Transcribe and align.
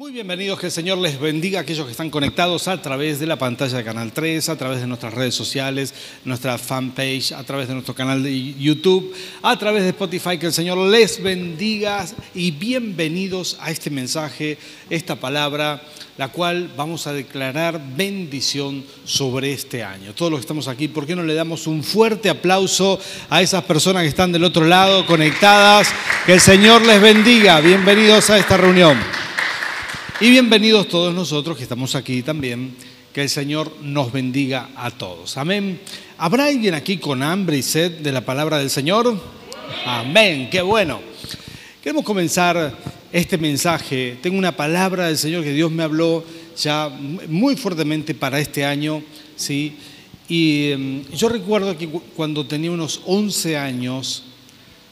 Muy 0.00 0.12
bienvenidos, 0.12 0.58
que 0.58 0.64
el 0.64 0.72
Señor 0.72 0.96
les 0.96 1.20
bendiga 1.20 1.58
a 1.58 1.62
aquellos 1.62 1.84
que 1.84 1.90
están 1.90 2.08
conectados 2.08 2.68
a 2.68 2.80
través 2.80 3.20
de 3.20 3.26
la 3.26 3.36
pantalla 3.36 3.76
de 3.76 3.84
Canal 3.84 4.12
3, 4.12 4.48
a 4.48 4.56
través 4.56 4.80
de 4.80 4.86
nuestras 4.86 5.12
redes 5.12 5.34
sociales, 5.34 5.92
nuestra 6.24 6.56
fanpage, 6.56 7.32
a 7.32 7.44
través 7.44 7.68
de 7.68 7.74
nuestro 7.74 7.94
canal 7.94 8.22
de 8.22 8.54
YouTube, 8.54 9.14
a 9.42 9.58
través 9.58 9.82
de 9.82 9.90
Spotify, 9.90 10.38
que 10.38 10.46
el 10.46 10.54
Señor 10.54 10.78
les 10.78 11.22
bendiga 11.22 12.06
y 12.34 12.50
bienvenidos 12.50 13.58
a 13.60 13.70
este 13.70 13.90
mensaje, 13.90 14.56
esta 14.88 15.16
palabra, 15.16 15.82
la 16.16 16.28
cual 16.28 16.72
vamos 16.74 17.06
a 17.06 17.12
declarar 17.12 17.78
bendición 17.94 18.82
sobre 19.04 19.52
este 19.52 19.84
año. 19.84 20.14
Todos 20.14 20.30
los 20.30 20.40
que 20.40 20.44
estamos 20.44 20.66
aquí, 20.66 20.88
¿por 20.88 21.06
qué 21.06 21.14
no 21.14 21.24
le 21.24 21.34
damos 21.34 21.66
un 21.66 21.84
fuerte 21.84 22.30
aplauso 22.30 22.98
a 23.28 23.42
esas 23.42 23.64
personas 23.64 24.04
que 24.04 24.08
están 24.08 24.32
del 24.32 24.44
otro 24.44 24.64
lado 24.64 25.04
conectadas? 25.04 25.92
Que 26.24 26.32
el 26.32 26.40
Señor 26.40 26.86
les 26.86 27.02
bendiga. 27.02 27.60
Bienvenidos 27.60 28.30
a 28.30 28.38
esta 28.38 28.56
reunión. 28.56 28.96
Y 30.22 30.28
bienvenidos 30.28 30.86
todos 30.86 31.14
nosotros 31.14 31.56
que 31.56 31.62
estamos 31.62 31.94
aquí 31.94 32.22
también. 32.22 32.74
Que 33.10 33.22
el 33.22 33.30
Señor 33.30 33.72
nos 33.80 34.12
bendiga 34.12 34.68
a 34.76 34.90
todos. 34.90 35.38
Amén. 35.38 35.80
¿Habrá 36.18 36.44
alguien 36.44 36.74
aquí 36.74 36.98
con 36.98 37.22
hambre 37.22 37.56
y 37.56 37.62
sed 37.62 38.00
de 38.00 38.12
la 38.12 38.20
palabra 38.20 38.58
del 38.58 38.68
Señor? 38.68 39.18
Amén. 39.86 40.50
Qué 40.50 40.60
bueno. 40.60 41.00
Queremos 41.82 42.04
comenzar 42.04 42.76
este 43.10 43.38
mensaje. 43.38 44.18
Tengo 44.20 44.36
una 44.36 44.54
palabra 44.54 45.06
del 45.06 45.16
Señor 45.16 45.42
que 45.42 45.54
Dios 45.54 45.72
me 45.72 45.84
habló 45.84 46.22
ya 46.54 46.90
muy 47.26 47.56
fuertemente 47.56 48.14
para 48.14 48.40
este 48.40 48.62
año. 48.62 49.02
¿sí? 49.36 49.74
Y 50.28 50.72
em, 50.72 51.04
yo 51.12 51.30
recuerdo 51.30 51.78
que 51.78 51.88
cuando 51.88 52.46
tenía 52.46 52.70
unos 52.70 53.00
11 53.06 53.56
años, 53.56 54.24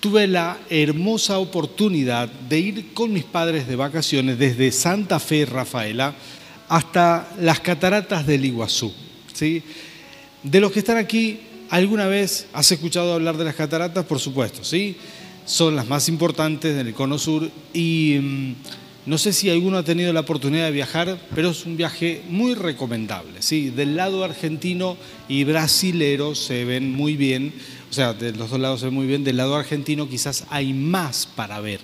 tuve 0.01 0.27
la 0.27 0.59
hermosa 0.71 1.39
oportunidad 1.39 2.29
de 2.29 2.59
ir 2.59 2.95
con 2.95 3.13
mis 3.13 3.25
padres 3.25 3.67
de 3.67 3.77
vacaciones 3.77 4.39
desde 4.39 4.71
Santa 4.71 5.19
Fe, 5.19 5.45
Rafaela, 5.45 6.15
hasta 6.69 7.29
las 7.41 7.61
cataratas 7.61 8.27
del 8.27 8.45
Iguazú. 8.45 8.93
¿sí? 9.33 9.63
De 10.43 10.61
los 10.61 10.71
que 10.71 10.81
están 10.81 10.99
aquí, 10.99 11.41
¿alguna 11.71 12.07
vez 12.07 12.47
has 12.53 12.71
escuchado 12.71 13.15
hablar 13.15 13.37
de 13.37 13.45
las 13.45 13.55
cataratas? 13.55 14.05
Por 14.05 14.21
supuesto, 14.21 14.63
¿sí? 14.63 14.97
Son 15.45 15.75
las 15.75 15.89
más 15.89 16.09
importantes 16.09 16.77
del 16.77 16.93
Cono 16.93 17.19
Sur 17.19 17.51
y 17.73 18.19
mm, 18.21 18.55
no 19.07 19.17
sé 19.17 19.33
si 19.33 19.49
alguno 19.49 19.79
ha 19.79 19.83
tenido 19.83 20.13
la 20.13 20.21
oportunidad 20.21 20.67
de 20.67 20.71
viajar, 20.71 21.19
pero 21.35 21.49
es 21.49 21.65
un 21.65 21.79
viaje 21.79 22.21
muy 22.29 22.55
recomendable. 22.55 23.41
¿sí? 23.41 23.71
Del 23.71 23.97
lado 23.97 24.23
argentino 24.23 24.99
y 25.29 25.45
brasilero 25.45 26.35
se 26.35 26.67
ven 26.67 26.93
muy 26.93 27.17
bien 27.17 27.55
o 27.91 27.93
sea, 27.93 28.13
de 28.13 28.33
los 28.33 28.51
dos 28.51 28.61
lados 28.61 28.81
se 28.81 28.87
ve 28.87 28.93
muy 28.93 29.07
bien, 29.07 29.25
del 29.25 29.37
lado 29.37 29.57
argentino 29.57 30.09
quizás 30.09 30.45
hay 30.51 30.73
más 30.73 31.27
para 31.27 31.61
ver. 31.61 31.81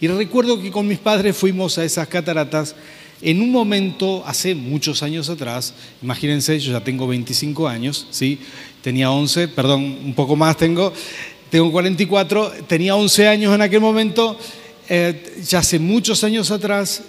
Y 0.00 0.08
recuerdo 0.08 0.60
que 0.60 0.70
con 0.70 0.86
mis 0.86 0.98
padres 0.98 1.36
fuimos 1.36 1.76
a 1.78 1.84
esas 1.84 2.08
cataratas 2.08 2.74
en 3.22 3.42
un 3.42 3.52
momento, 3.52 4.22
hace 4.26 4.54
muchos 4.54 5.02
años 5.02 5.28
atrás, 5.28 5.74
imagínense, 6.02 6.58
yo 6.58 6.72
ya 6.72 6.82
tengo 6.82 7.06
25 7.06 7.68
años, 7.68 8.06
¿sí? 8.10 8.38
tenía 8.82 9.10
11, 9.10 9.48
perdón, 9.48 9.98
un 10.02 10.14
poco 10.14 10.36
más 10.36 10.56
tengo, 10.56 10.90
tengo 11.50 11.70
44, 11.70 12.50
tenía 12.66 12.96
11 12.96 13.28
años 13.28 13.54
en 13.54 13.60
aquel 13.60 13.80
momento, 13.80 14.38
eh, 14.88 15.42
ya 15.46 15.58
hace 15.58 15.78
muchos 15.78 16.24
años 16.24 16.50
atrás, 16.50 17.02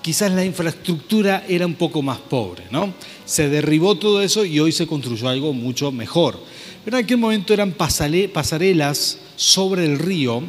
quizás 0.00 0.32
la 0.32 0.46
infraestructura 0.46 1.44
era 1.46 1.66
un 1.66 1.74
poco 1.74 2.00
más 2.00 2.18
pobre, 2.18 2.64
¿no? 2.70 2.94
Se 3.26 3.50
derribó 3.50 3.96
todo 3.98 4.22
eso 4.22 4.46
y 4.46 4.60
hoy 4.60 4.72
se 4.72 4.86
construyó 4.86 5.28
algo 5.28 5.52
mucho 5.52 5.92
mejor. 5.92 6.40
Pero 6.84 6.98
en 6.98 7.04
aquel 7.04 7.18
momento 7.18 7.52
eran 7.52 7.72
pasarelas 7.72 9.18
sobre 9.36 9.84
el 9.84 9.98
río 9.98 10.42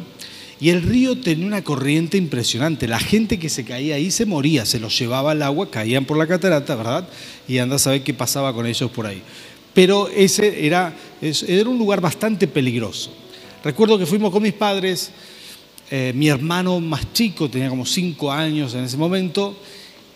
y 0.60 0.70
el 0.70 0.82
río 0.82 1.20
tenía 1.20 1.46
una 1.46 1.64
corriente 1.64 2.16
impresionante. 2.16 2.86
La 2.86 3.00
gente 3.00 3.38
que 3.38 3.48
se 3.48 3.64
caía 3.64 3.96
ahí 3.96 4.10
se 4.10 4.26
moría, 4.26 4.64
se 4.64 4.78
los 4.78 4.96
llevaba 4.98 5.32
al 5.32 5.42
agua, 5.42 5.70
caían 5.70 6.04
por 6.04 6.16
la 6.16 6.26
catarata, 6.26 6.76
¿verdad? 6.76 7.08
Y 7.48 7.58
anda 7.58 7.76
a 7.76 7.78
saber 7.80 8.04
qué 8.04 8.14
pasaba 8.14 8.54
con 8.54 8.66
ellos 8.66 8.90
por 8.92 9.06
ahí. 9.06 9.22
Pero 9.74 10.08
ese 10.08 10.64
era, 10.64 10.94
era 11.20 11.68
un 11.68 11.78
lugar 11.78 12.00
bastante 12.00 12.46
peligroso. 12.46 13.12
Recuerdo 13.64 13.98
que 13.98 14.06
fuimos 14.06 14.30
con 14.30 14.42
mis 14.42 14.52
padres, 14.52 15.10
eh, 15.90 16.12
mi 16.14 16.28
hermano 16.28 16.80
más 16.80 17.12
chico 17.12 17.50
tenía 17.50 17.68
como 17.68 17.84
cinco 17.84 18.30
años 18.30 18.74
en 18.74 18.84
ese 18.84 18.96
momento, 18.96 19.56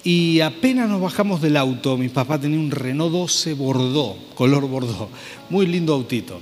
y 0.06 0.40
apenas 0.40 0.88
nos 0.88 1.00
bajamos 1.00 1.42
del 1.42 1.56
auto, 1.56 1.96
mi 1.96 2.08
papá 2.08 2.38
tenía 2.38 2.60
un 2.60 2.70
Renault 2.70 3.10
12 3.10 3.54
Bordeaux, 3.54 4.16
color 4.36 4.68
Bordeaux, 4.68 5.10
muy 5.50 5.66
lindo 5.66 5.92
autito. 5.94 6.40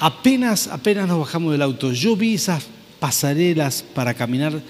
Apenas, 0.00 0.68
apenas 0.68 1.06
nos 1.06 1.18
bajamos 1.18 1.52
del 1.52 1.60
auto, 1.60 1.92
yo 1.92 2.16
vi 2.16 2.36
esas 2.36 2.64
pasarelas 2.98 3.84
para 3.94 4.14
caminar, 4.14 4.62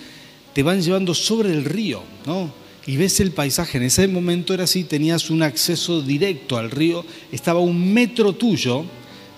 te 0.53 0.65
van 0.65 0.83
llevando 0.83 1.15
sobre 1.15 1.53
el 1.53 1.65
río, 1.65 2.03
¿no? 2.27 2.51
Y 2.85 2.97
ves 2.97 3.21
el 3.21 3.31
paisaje, 3.31 3.79
en 3.79 3.85
ese 3.85 4.09
momento 4.09 4.53
era 4.55 4.65
así, 4.65 4.83
tenías 4.83 5.31
un 5.31 5.45
acceso 5.45 6.03
directo 6.03 6.59
al 6.59 6.73
río, 6.73 7.05
estaba 7.31 7.61
un 7.61 7.93
metro 7.95 8.33
tuyo, 8.33 8.87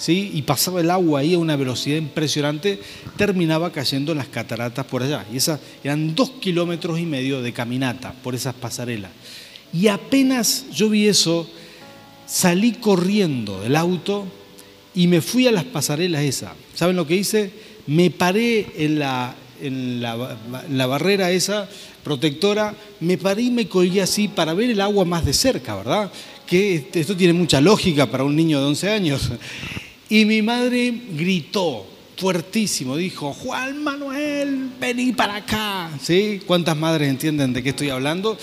y 0.06 0.42
pasaba 0.42 0.80
el 0.80 0.90
agua 0.90 1.20
ahí 1.20 1.34
a 1.34 1.38
una 1.38 1.56
velocidad 1.56 1.96
impresionante, 1.96 2.80
terminaba 3.16 3.72
cayendo 3.72 4.12
en 4.12 4.18
las 4.18 4.28
cataratas 4.28 4.86
por 4.86 5.02
allá. 5.02 5.26
Y 5.32 5.36
esas 5.36 5.60
eran 5.82 6.14
dos 6.14 6.30
kilómetros 6.40 6.98
y 6.98 7.04
medio 7.04 7.42
de 7.42 7.52
caminata 7.52 8.12
por 8.22 8.34
esas 8.34 8.54
pasarelas. 8.54 9.10
Y 9.72 9.88
apenas 9.88 10.66
yo 10.72 10.88
vi 10.88 11.08
eso, 11.08 11.48
salí 12.26 12.72
corriendo 12.72 13.60
del 13.60 13.76
auto 13.76 14.26
y 14.94 15.06
me 15.08 15.20
fui 15.20 15.46
a 15.46 15.52
las 15.52 15.64
pasarelas 15.64 16.22
esas. 16.22 16.52
¿Saben 16.74 16.96
lo 16.96 17.06
que 17.06 17.16
hice? 17.16 17.50
Me 17.86 18.10
paré 18.10 18.66
en 18.76 18.98
la, 18.98 19.34
en 19.60 20.00
la, 20.00 20.86
barrera 20.86 21.30
esa 21.30 21.68
protectora, 22.02 22.74
me 23.00 23.18
paré 23.18 23.42
y 23.42 23.50
me 23.50 23.68
colgué 23.68 24.00
así 24.00 24.28
para 24.28 24.54
ver 24.54 24.70
el 24.70 24.80
agua 24.80 25.04
más 25.04 25.24
de 25.24 25.32
cerca, 25.32 25.76
¿verdad? 25.76 26.10
Que 26.46 26.88
esto 26.94 27.16
tiene 27.16 27.32
mucha 27.32 27.60
lógica 27.60 28.06
para 28.06 28.24
un 28.24 28.34
niño 28.34 28.60
de 28.60 28.66
11 28.66 28.90
años. 28.90 29.30
Y 30.08 30.24
mi 30.24 30.42
madre 30.42 30.92
gritó 31.12 31.86
fuertísimo, 32.16 32.96
dijo, 32.96 33.32
Juan 33.32 33.82
Manuel, 33.82 34.70
vení 34.80 35.12
para 35.12 35.36
acá. 35.36 35.90
¿Sí? 36.02 36.40
¿Cuántas 36.46 36.76
madres 36.76 37.08
entienden 37.08 37.52
de 37.52 37.62
qué 37.62 37.70
estoy 37.70 37.90
hablando? 37.90 38.36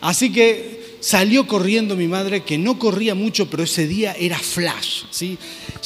Así 0.00 0.32
que 0.32 0.96
salió 1.00 1.46
corriendo 1.46 1.96
mi 1.96 2.08
madre, 2.08 2.42
que 2.44 2.58
no 2.58 2.78
corría 2.78 3.14
mucho, 3.14 3.50
pero 3.50 3.64
ese 3.64 3.86
día 3.86 4.14
era 4.18 4.38
flash. 4.38 5.02
¿sí? 5.10 5.36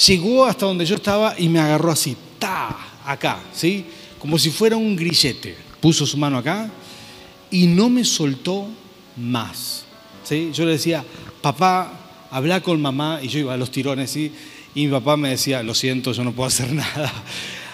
Llegó 0.07 0.45
hasta 0.45 0.67
donde 0.67 0.84
yo 0.84 0.97
estaba 0.97 1.34
y 1.39 1.49
me 1.49 1.59
agarró 1.59 1.91
así, 1.91 2.17
ta, 2.39 2.77
acá, 3.05 3.41
¿sí? 3.53 3.84
como 4.19 4.39
si 4.39 4.51
fuera 4.51 4.77
un 4.77 4.95
grillete. 4.95 5.57
Puso 5.81 6.07
su 6.07 6.17
mano 6.17 6.39
acá 6.39 6.71
y 7.51 7.67
no 7.67 7.89
me 7.89 8.05
soltó 8.05 8.69
más. 9.17 9.84
¿sí? 10.23 10.51
Yo 10.53 10.65
le 10.65 10.73
decía, 10.73 11.05
papá, 11.41 12.01
habla 12.31 12.61
con 12.63 12.81
mamá, 12.81 13.21
y 13.23 13.29
yo 13.29 13.39
iba 13.39 13.55
a 13.55 13.57
los 13.57 13.71
tirones, 13.71 14.11
¿sí? 14.11 14.33
Y 14.75 14.87
mi 14.87 14.93
papá 14.93 15.17
me 15.17 15.31
decía, 15.31 15.62
lo 15.62 15.75
siento, 15.75 16.12
yo 16.12 16.25
no 16.25 16.33
puedo 16.33 16.49
hacer 16.49 16.73
nada. 16.75 17.12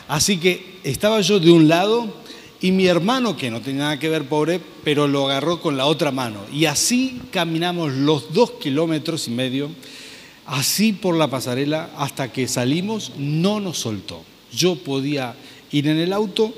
Así 0.08 0.38
que 0.38 0.78
estaba 0.84 1.20
yo 1.20 1.40
de 1.40 1.50
un 1.50 1.68
lado 1.68 2.20
y 2.60 2.72
mi 2.72 2.86
hermano, 2.86 3.36
que 3.36 3.50
no 3.50 3.62
tenía 3.62 3.84
nada 3.84 3.98
que 3.98 4.10
ver, 4.10 4.24
pobre, 4.24 4.60
pero 4.84 5.08
lo 5.08 5.28
agarró 5.28 5.62
con 5.62 5.78
la 5.78 5.86
otra 5.86 6.10
mano. 6.10 6.44
Y 6.52 6.66
así 6.66 7.20
caminamos 7.30 7.92
los 7.92 8.34
dos 8.34 8.52
kilómetros 8.52 9.28
y 9.28 9.30
medio, 9.30 9.70
así 10.44 10.92
por 10.92 11.16
la 11.16 11.30
pasarela, 11.30 11.90
hasta 11.96 12.30
que 12.32 12.48
salimos, 12.48 13.12
no 13.16 13.60
nos 13.60 13.78
soltó. 13.78 14.22
Yo 14.52 14.76
podía 14.76 15.34
ir 15.72 15.88
en 15.88 15.98
el 15.98 16.12
auto 16.12 16.52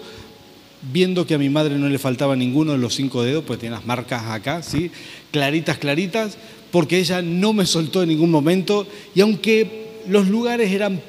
viendo 0.90 1.24
que 1.24 1.34
a 1.34 1.38
mi 1.38 1.48
madre 1.48 1.78
no 1.78 1.88
le 1.88 1.98
faltaba 2.00 2.34
ninguno 2.34 2.72
de 2.72 2.78
los 2.78 2.96
cinco 2.96 3.22
dedos, 3.22 3.44
pues 3.46 3.60
tiene 3.60 3.76
las 3.76 3.86
marcas 3.86 4.24
acá, 4.26 4.64
¿sí? 4.64 4.90
claritas, 5.30 5.78
claritas, 5.78 6.36
porque 6.72 6.98
ella 6.98 7.22
no 7.22 7.52
me 7.52 7.64
soltó 7.64 8.02
en 8.02 8.08
ningún 8.08 8.30
momento. 8.30 8.88
Y 9.14 9.20
aunque 9.20 9.81
los 10.08 10.28
lugares 10.28 10.70
eran 10.70 11.00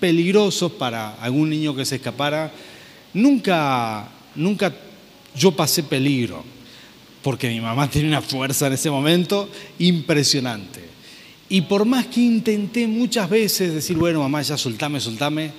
peligrosos 0.00 0.72
para 0.72 1.14
algún 1.14 1.50
niño 1.50 1.74
que 1.74 1.84
se 1.84 1.96
escapara. 1.96 2.52
Nunca, 3.14 4.08
nunca 4.34 4.74
yo 5.34 5.52
pasé 5.52 5.82
peligro, 5.82 6.44
porque 7.22 7.48
mi 7.48 7.60
mamá 7.60 7.88
tenía 7.90 8.08
una 8.08 8.22
fuerza 8.22 8.66
en 8.66 8.74
ese 8.74 8.90
momento 8.90 9.48
impresionante. 9.78 10.80
Y 11.48 11.62
por 11.62 11.84
más 11.84 12.06
que 12.06 12.20
intenté 12.20 12.86
muchas 12.86 13.28
veces 13.28 13.74
decir, 13.74 13.96
bueno, 13.96 14.20
mamá, 14.20 14.40
ya 14.42 14.56
soltame, 14.56 15.00
soltame, 15.00 15.50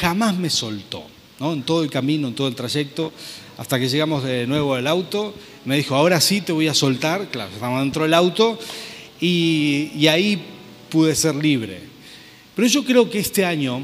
jamás 0.00 0.36
me 0.36 0.48
soltó. 0.48 1.04
¿no? 1.38 1.52
En 1.52 1.62
todo 1.62 1.82
el 1.82 1.90
camino, 1.90 2.28
en 2.28 2.34
todo 2.34 2.48
el 2.48 2.54
trayecto, 2.54 3.12
hasta 3.58 3.78
que 3.78 3.88
llegamos 3.88 4.24
de 4.24 4.46
nuevo 4.46 4.74
al 4.74 4.86
auto, 4.86 5.34
me 5.66 5.76
dijo, 5.76 5.94
ahora 5.94 6.20
sí 6.20 6.40
te 6.40 6.52
voy 6.52 6.68
a 6.68 6.74
soltar, 6.74 7.28
claro, 7.30 7.50
estábamos 7.52 7.82
dentro 7.82 8.04
del 8.04 8.14
auto, 8.14 8.58
y, 9.20 9.90
y 9.94 10.06
ahí 10.06 10.42
pude 10.88 11.14
ser 11.14 11.34
libre. 11.34 11.91
Pero 12.54 12.68
yo 12.68 12.84
creo 12.84 13.08
que 13.08 13.18
este 13.18 13.44
año 13.44 13.82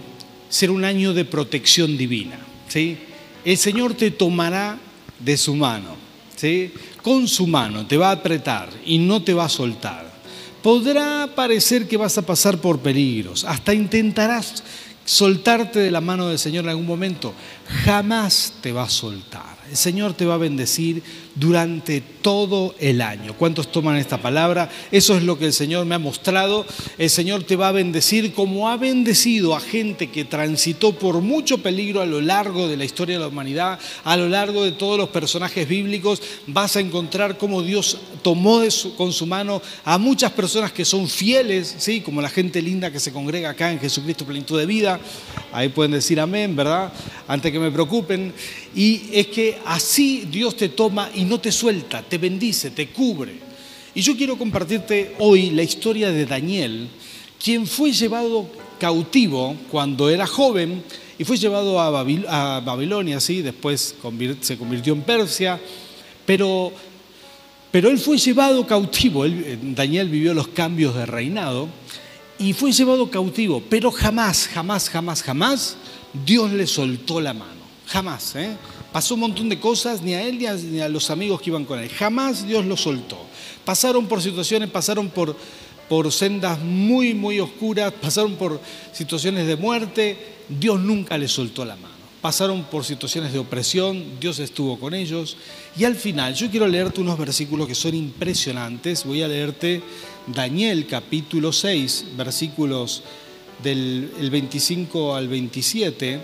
será 0.49 0.73
un 0.73 0.85
año 0.85 1.12
de 1.12 1.25
protección 1.25 1.97
divina. 1.97 2.38
¿sí? 2.69 2.99
El 3.44 3.56
Señor 3.56 3.94
te 3.94 4.11
tomará 4.11 4.79
de 5.19 5.37
su 5.37 5.55
mano, 5.55 5.97
¿sí? 6.37 6.73
con 7.03 7.26
su 7.29 7.47
mano, 7.47 7.87
te 7.87 7.97
va 7.97 8.09
a 8.09 8.12
apretar 8.12 8.70
y 8.85 8.99
no 8.99 9.23
te 9.23 9.35
va 9.35 9.47
a 9.47 9.49
soltar. 9.49 10.09
Podrá 10.62 11.29
parecer 11.35 11.87
que 11.88 11.97
vas 11.97 12.19
a 12.19 12.23
pasar 12.23 12.59
por 12.59 12.81
peligros, 12.81 13.44
hasta 13.44 13.73
intentarás 13.73 14.62
soltarte 15.05 15.79
de 15.79 15.91
la 15.91 16.00
mano 16.00 16.29
del 16.29 16.38
Señor 16.38 16.64
en 16.64 16.71
algún 16.71 16.87
momento, 16.87 17.32
jamás 17.85 18.53
te 18.61 18.73
va 18.73 18.82
a 18.82 18.91
soltar. 18.91 19.58
El 19.70 19.76
Señor 19.76 20.15
te 20.15 20.25
va 20.26 20.35
a 20.35 20.38
bendecir 20.38 21.03
durante 21.35 22.00
todo 22.00 22.75
el 22.81 23.00
año. 23.00 23.35
¿Cuántos 23.35 23.70
toman 23.70 23.97
esta 23.97 24.20
palabra? 24.20 24.70
Eso 24.91 25.17
es 25.17 25.23
lo 25.23 25.38
que 25.38 25.47
el 25.47 25.53
Señor 25.53 25.87
me 25.87 25.94
ha 25.94 25.99
mostrado. 25.99 26.67
El 26.97 27.11
Señor 27.11 27.44
te 27.44 27.56
va 27.56 27.69
a 27.69 27.73
bendecir 27.73 28.32
como 28.32 28.69
ha 28.69 28.76
bendecido 28.76 29.55
a 29.55 29.61
gente 29.61 30.11
que 30.11 30.25
transitó 30.25 30.93
por 30.93 31.20
mucho 31.20 31.59
peligro 31.59 32.00
a 32.00 32.06
lo 32.06 32.20
largo 32.20 32.67
de 32.67 32.76
la 32.76 32.85
historia 32.85 33.17
de 33.17 33.20
la 33.20 33.29
humanidad, 33.29 33.79
a 34.05 34.17
lo 34.17 34.29
largo 34.29 34.65
de 34.65 34.73
todos 34.73 34.99
los 34.99 35.11
personajes 35.11 35.69
bíblicos. 35.69 36.23
Vas 36.47 36.76
a 36.76 36.81
encontrar 36.81 37.38
cómo 37.38 37.62
Dios 37.62 37.99
tomó 38.23 38.62
con 38.97 39.12
su 39.12 39.26
mano 39.26 39.62
a 39.85 39.99
muchas 39.99 40.32
personas 40.32 40.73
que 40.73 40.85
son 40.85 41.09
fieles, 41.09 41.76
¿sí? 41.79 42.00
como 42.00 42.21
la 42.21 42.31
gente 42.31 42.62
linda 42.62 42.91
que 42.91 42.99
se 42.99 43.12
congrega 43.12 43.50
acá 43.50 43.71
en 43.71 43.79
Jesucristo 43.79 44.25
Plenitud 44.25 44.59
de 44.59 44.67
Vida. 44.67 44.99
Ahí 45.53 45.69
pueden 45.71 45.93
decir 45.93 46.21
amén, 46.21 46.55
¿verdad? 46.55 46.93
Antes 47.27 47.53
que 47.53 47.59
me 47.59 47.71
preocupen. 47.71 48.33
Y 48.75 49.11
es 49.12 49.29
que 49.29 49.59
así 49.65 50.29
Dios 50.31 50.56
te 50.56 50.69
toma 50.71 51.11
y 51.15 51.25
no 51.25 51.41
te 51.41 51.53
suelta, 51.53 52.03
te 52.03 52.19
bendice, 52.19 52.71
te 52.71 52.89
cubre. 52.89 53.35
Y 53.95 54.03
yo 54.03 54.17
quiero 54.17 54.37
compartirte 54.37 55.15
hoy 55.19 55.50
la 55.50 55.62
historia 55.62 56.11
de 56.11 56.27
Daniel, 56.27 56.89
quien 57.43 57.67
fue 57.67 57.93
llevado 57.93 58.49
cautivo 58.79 59.56
cuando 59.71 60.09
era 60.09 60.27
joven 60.27 60.83
y 61.19 61.25
fue 61.25 61.37
llevado 61.37 61.81
a, 61.81 61.91
Babilonia, 62.61 63.19
¿sí? 63.19 63.43
después 63.43 63.97
se 64.41 64.56
convirtió 64.56 64.93
en 64.93 65.03
Persia, 65.03 65.61
pero, 66.25 66.73
pero 67.73 67.91
él 67.91 67.99
fue 67.99 68.19
llevado 68.19 68.65
cautivo, 68.67 69.25
eh, 69.27 69.59
Daniel 69.61 70.09
vivió 70.09 70.33
los 70.33 70.49
cambios 70.49 70.95
de 70.95 71.06
reinado 71.06 71.69
y 72.38 72.52
fue 72.52 72.73
llevado 72.73 73.11
cautivo, 73.11 73.62
pero 73.69 73.90
jamás, 73.90 74.49
jamás, 74.49 74.88
jamás, 74.88 75.23
jamás 75.23 75.76
Dios 76.25 76.52
le 76.52 76.67
soltó 76.67 77.20
la 77.20 77.35
mano, 77.35 77.62
jamás. 77.87 78.37
¿eh? 78.37 78.56
Pasó 78.93 79.14
un 79.14 79.20
montón 79.20 79.49
de 79.49 79.58
cosas, 79.58 80.02
ni 80.02 80.14
a 80.14 80.23
él 80.23 80.38
ni 80.38 80.81
a, 80.81 80.88
los 80.88 81.11
amigos 81.11 81.40
que 81.40 81.50
iban 81.50 81.64
con 81.64 81.79
él. 81.79 81.88
Jamás 81.90 82.46
Dios 82.46 82.64
lo 82.64 82.76
soltó. 82.76 83.19
Pasaron 83.64 84.06
por 84.06 84.23
situaciones, 84.23 84.70
pasaron 84.70 85.08
por, 85.08 85.37
por 85.88 86.11
sendas 86.12 86.58
muy, 86.61 87.12
muy 87.12 87.40
oscuras, 87.40 87.93
pasaron 87.93 88.37
por 88.37 88.61
situaciones 88.93 89.46
de 89.46 89.56
muerte. 89.56 90.17
Dios 90.49 90.81
nunca 90.81 91.19
le 91.19 91.29
soltó 91.29 91.64
la 91.64 91.76
mano. 91.76 91.98
Pasaron 92.20 92.65
por 92.65 92.85
situaciones 92.85 93.32
de 93.32 93.38
opresión, 93.38 94.19
Dios 94.20 94.41
estuvo 94.41 94.79
con 94.79 94.93
ellos. 94.93 95.37
Y 95.79 95.85
al 95.85 95.94
final, 95.94 96.35
yo 96.35 96.50
quiero 96.50 96.67
leerte 96.67 97.00
unos 97.00 97.17
versículos 97.17 97.69
que 97.69 97.76
son 97.76 97.94
impresionantes. 97.94 99.05
Voy 99.05 99.23
a 99.23 99.29
leerte 99.29 99.82
Daniel 100.26 100.87
capítulo 100.87 101.53
6, 101.53 102.06
versículos 102.17 103.05
del 103.62 104.29
25 104.31 105.15
al 105.15 105.29
27, 105.29 106.20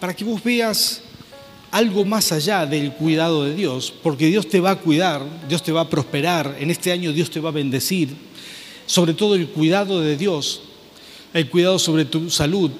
para 0.00 0.14
que 0.14 0.24
vos 0.24 0.42
veas 0.42 1.02
algo 1.70 2.04
más 2.04 2.30
allá 2.30 2.66
del 2.66 2.92
cuidado 2.92 3.44
de 3.44 3.54
Dios, 3.54 3.92
porque 4.02 4.26
Dios 4.26 4.48
te 4.48 4.60
va 4.60 4.72
a 4.72 4.78
cuidar, 4.78 5.22
Dios 5.48 5.62
te 5.62 5.72
va 5.72 5.82
a 5.82 5.90
prosperar, 5.90 6.56
en 6.60 6.70
este 6.70 6.92
año 6.92 7.12
Dios 7.12 7.30
te 7.30 7.40
va 7.40 7.48
a 7.48 7.52
bendecir, 7.52 8.14
sobre 8.86 9.12
todo 9.12 9.34
el 9.34 9.48
cuidado 9.48 10.00
de 10.00 10.16
Dios, 10.16 10.60
el 11.32 11.50
cuidado 11.50 11.78
sobre 11.78 12.04
tu 12.04 12.30
salud, 12.30 12.70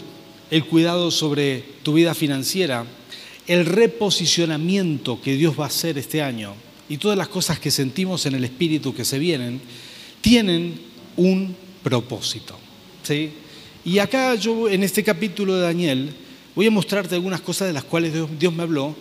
el 0.50 0.64
cuidado 0.64 1.10
sobre 1.10 1.64
tu 1.82 1.94
vida 1.94 2.14
financiera, 2.14 2.84
el 3.46 3.66
reposicionamiento 3.66 5.20
que 5.20 5.36
Dios 5.36 5.58
va 5.58 5.64
a 5.64 5.68
hacer 5.68 5.98
este 5.98 6.22
año 6.22 6.54
y 6.88 6.98
todas 6.98 7.16
las 7.16 7.28
cosas 7.28 7.58
que 7.58 7.70
sentimos 7.70 8.26
en 8.26 8.34
el 8.34 8.44
Espíritu 8.44 8.94
que 8.94 9.04
se 9.04 9.18
vienen, 9.18 9.60
tienen 10.20 10.80
un 11.16 11.56
propósito. 11.82 12.56
¿sí? 13.02 13.30
Y 13.84 13.98
acá 13.98 14.34
yo, 14.34 14.68
en 14.68 14.82
este 14.82 15.02
capítulo 15.02 15.54
de 15.56 15.62
Daniel, 15.62 16.10
voy 16.54 16.66
a 16.66 16.70
mostrarte 16.70 17.14
algunas 17.14 17.40
cosas 17.40 17.68
de 17.68 17.74
las 17.74 17.84
cuales 17.84 18.12
Dios, 18.38 18.54
me 18.54 18.62
habló 18.62 18.94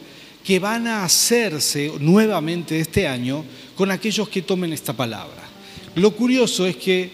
que 0.43 0.59
van 0.59 0.87
a 0.87 1.05
hacerse 1.05 1.91
nuevamente 1.99 2.79
este 2.79 3.07
año 3.07 3.45
con 3.75 3.91
aquellos 3.91 4.27
que 4.27 4.41
tomen 4.41 4.73
esta 4.73 4.91
palabra. 4.91 5.41
Lo 5.95 6.11
curioso 6.11 6.65
es 6.65 6.75
que 6.75 7.11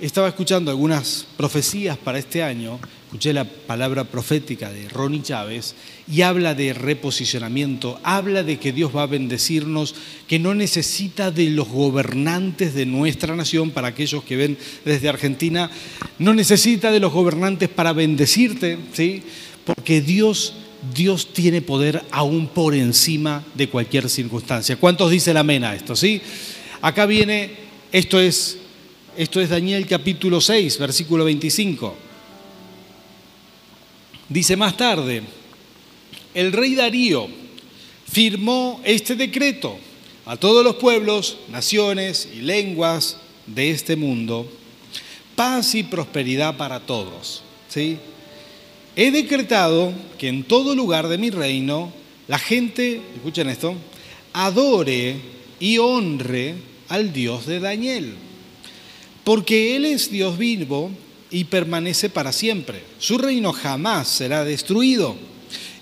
estaba 0.00 0.28
escuchando 0.28 0.70
algunas 0.70 1.26
profecías 1.36 1.96
para 1.96 2.18
este 2.18 2.42
año, 2.42 2.80
escuché 3.16 3.32
la 3.32 3.44
palabra 3.44 4.04
profética 4.04 4.70
de 4.70 4.90
Ronnie 4.90 5.22
Chávez 5.22 5.74
y 6.06 6.20
habla 6.20 6.54
de 6.54 6.74
reposicionamiento, 6.74 7.98
habla 8.02 8.42
de 8.42 8.58
que 8.58 8.72
Dios 8.72 8.94
va 8.94 9.04
a 9.04 9.06
bendecirnos, 9.06 9.94
que 10.28 10.38
no 10.38 10.54
necesita 10.54 11.30
de 11.30 11.48
los 11.48 11.66
gobernantes 11.66 12.74
de 12.74 12.84
nuestra 12.84 13.34
nación, 13.34 13.70
para 13.70 13.88
aquellos 13.88 14.22
que 14.22 14.36
ven 14.36 14.58
desde 14.84 15.08
Argentina, 15.08 15.70
no 16.18 16.34
necesita 16.34 16.92
de 16.92 17.00
los 17.00 17.10
gobernantes 17.10 17.70
para 17.70 17.94
bendecirte, 17.94 18.76
¿sí? 18.92 19.22
porque 19.64 20.02
Dios, 20.02 20.52
Dios 20.94 21.32
tiene 21.32 21.62
poder 21.62 22.02
aún 22.10 22.48
por 22.48 22.74
encima 22.74 23.42
de 23.54 23.70
cualquier 23.70 24.10
circunstancia. 24.10 24.76
¿Cuántos 24.76 25.10
dicen 25.10 25.38
amén 25.38 25.64
a 25.64 25.74
esto? 25.74 25.96
¿sí? 25.96 26.20
Acá 26.82 27.06
viene, 27.06 27.52
esto 27.92 28.20
es, 28.20 28.58
esto 29.16 29.40
es 29.40 29.48
Daniel 29.48 29.86
capítulo 29.86 30.42
6, 30.42 30.78
versículo 30.78 31.24
25. 31.24 32.04
Dice 34.28 34.56
más 34.56 34.76
tarde, 34.76 35.22
el 36.34 36.52
rey 36.52 36.74
Darío 36.74 37.28
firmó 38.10 38.80
este 38.84 39.14
decreto 39.14 39.78
a 40.24 40.36
todos 40.36 40.64
los 40.64 40.76
pueblos, 40.76 41.38
naciones 41.48 42.28
y 42.36 42.40
lenguas 42.40 43.18
de 43.46 43.70
este 43.70 43.94
mundo, 43.94 44.50
paz 45.36 45.76
y 45.76 45.84
prosperidad 45.84 46.56
para 46.56 46.80
todos. 46.80 47.44
¿sí? 47.68 47.98
He 48.96 49.12
decretado 49.12 49.92
que 50.18 50.26
en 50.26 50.42
todo 50.42 50.74
lugar 50.74 51.06
de 51.06 51.18
mi 51.18 51.30
reino 51.30 51.92
la 52.26 52.40
gente, 52.40 53.00
escuchen 53.14 53.48
esto, 53.48 53.76
adore 54.32 55.16
y 55.60 55.78
honre 55.78 56.56
al 56.88 57.12
Dios 57.12 57.46
de 57.46 57.60
Daniel, 57.60 58.14
porque 59.22 59.76
Él 59.76 59.84
es 59.84 60.10
Dios 60.10 60.36
vivo 60.36 60.90
y 61.30 61.44
permanece 61.44 62.08
para 62.08 62.32
siempre. 62.32 62.82
Su 62.98 63.18
reino 63.18 63.52
jamás 63.52 64.08
será 64.08 64.44
destruido 64.44 65.16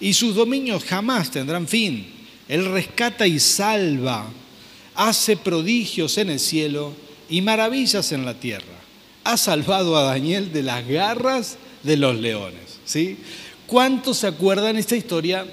y 0.00 0.14
sus 0.14 0.35
dominios 0.35 0.85
jamás 0.85 1.31
tendrán 1.31 1.69
fin. 1.69 2.06
Él 2.49 2.67
rescata 2.67 3.26
y 3.26 3.38
salva, 3.38 4.26
hace 4.94 5.37
prodigios 5.37 6.19
en 6.19 6.31
el 6.31 6.41
cielo 6.41 6.93
y 7.29 7.41
maravillas 7.41 8.12
en 8.12 8.25
la 8.25 8.35
tierra. 8.35 8.75
Ha 9.25 9.37
salvado 9.37 9.96
a 9.96 10.02
Daniel 10.02 10.52
de 10.52 10.62
las 10.62 10.87
garras 10.87 11.56
de 11.82 11.97
los 11.97 12.17
leones. 12.17 12.81
¿sí? 12.85 13.17
¿Cuántos 13.67 14.19
se 14.19 14.26
acuerdan 14.26 14.76
esta 14.76 14.97
historia 14.97 15.47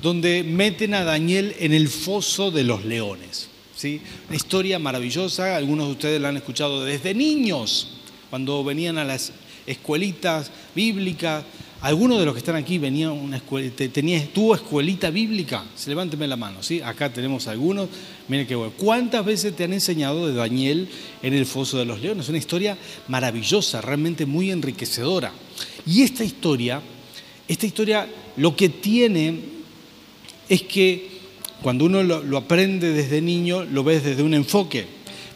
donde 0.00 0.44
meten 0.44 0.94
a 0.94 1.04
Daniel 1.04 1.54
en 1.58 1.72
el 1.72 1.88
foso 1.88 2.50
de 2.50 2.62
los 2.62 2.84
leones? 2.84 3.48
¿sí? 3.74 4.00
Una 4.28 4.36
historia 4.36 4.78
maravillosa, 4.78 5.56
algunos 5.56 5.86
de 5.86 5.92
ustedes 5.92 6.20
la 6.20 6.28
han 6.28 6.36
escuchado 6.36 6.84
desde 6.84 7.14
niños, 7.14 7.95
cuando 8.30 8.62
venían 8.64 8.98
a 8.98 9.04
las 9.04 9.32
escuelitas 9.66 10.50
bíblicas. 10.74 11.44
Algunos 11.82 12.18
de 12.18 12.24
los 12.24 12.34
que 12.34 12.38
están 12.38 12.56
aquí 12.56 12.78
venían 12.78 13.10
una 13.10 13.36
escuela, 13.36 13.70
tenía, 13.92 14.26
tuvo 14.32 14.54
escuelita 14.54 15.10
bíblica. 15.10 15.64
Se 15.76 15.90
levánteme 15.90 16.26
la 16.26 16.36
mano, 16.36 16.62
¿sí? 16.62 16.80
Acá 16.80 17.12
tenemos 17.12 17.46
algunos. 17.48 17.88
Miren 18.28 18.46
qué 18.46 18.54
bueno. 18.54 18.72
¿Cuántas 18.76 19.24
veces 19.24 19.54
te 19.54 19.64
han 19.64 19.72
enseñado 19.72 20.26
de 20.26 20.34
Daniel 20.34 20.88
en 21.22 21.34
el 21.34 21.44
foso 21.44 21.78
de 21.78 21.84
los 21.84 22.00
leones? 22.00 22.28
Una 22.28 22.38
historia 22.38 22.78
maravillosa, 23.08 23.80
realmente 23.82 24.24
muy 24.24 24.50
enriquecedora. 24.50 25.32
Y 25.84 26.02
esta 26.02 26.24
historia, 26.24 26.80
esta 27.46 27.66
historia 27.66 28.08
lo 28.36 28.56
que 28.56 28.68
tiene 28.68 29.40
es 30.48 30.62
que 30.62 31.16
cuando 31.62 31.84
uno 31.84 32.02
lo, 32.02 32.36
aprende 32.36 32.92
desde 32.92 33.20
niño, 33.20 33.64
lo 33.64 33.82
ves 33.84 34.04
desde 34.04 34.22
un 34.22 34.34
enfoque. 34.34 34.86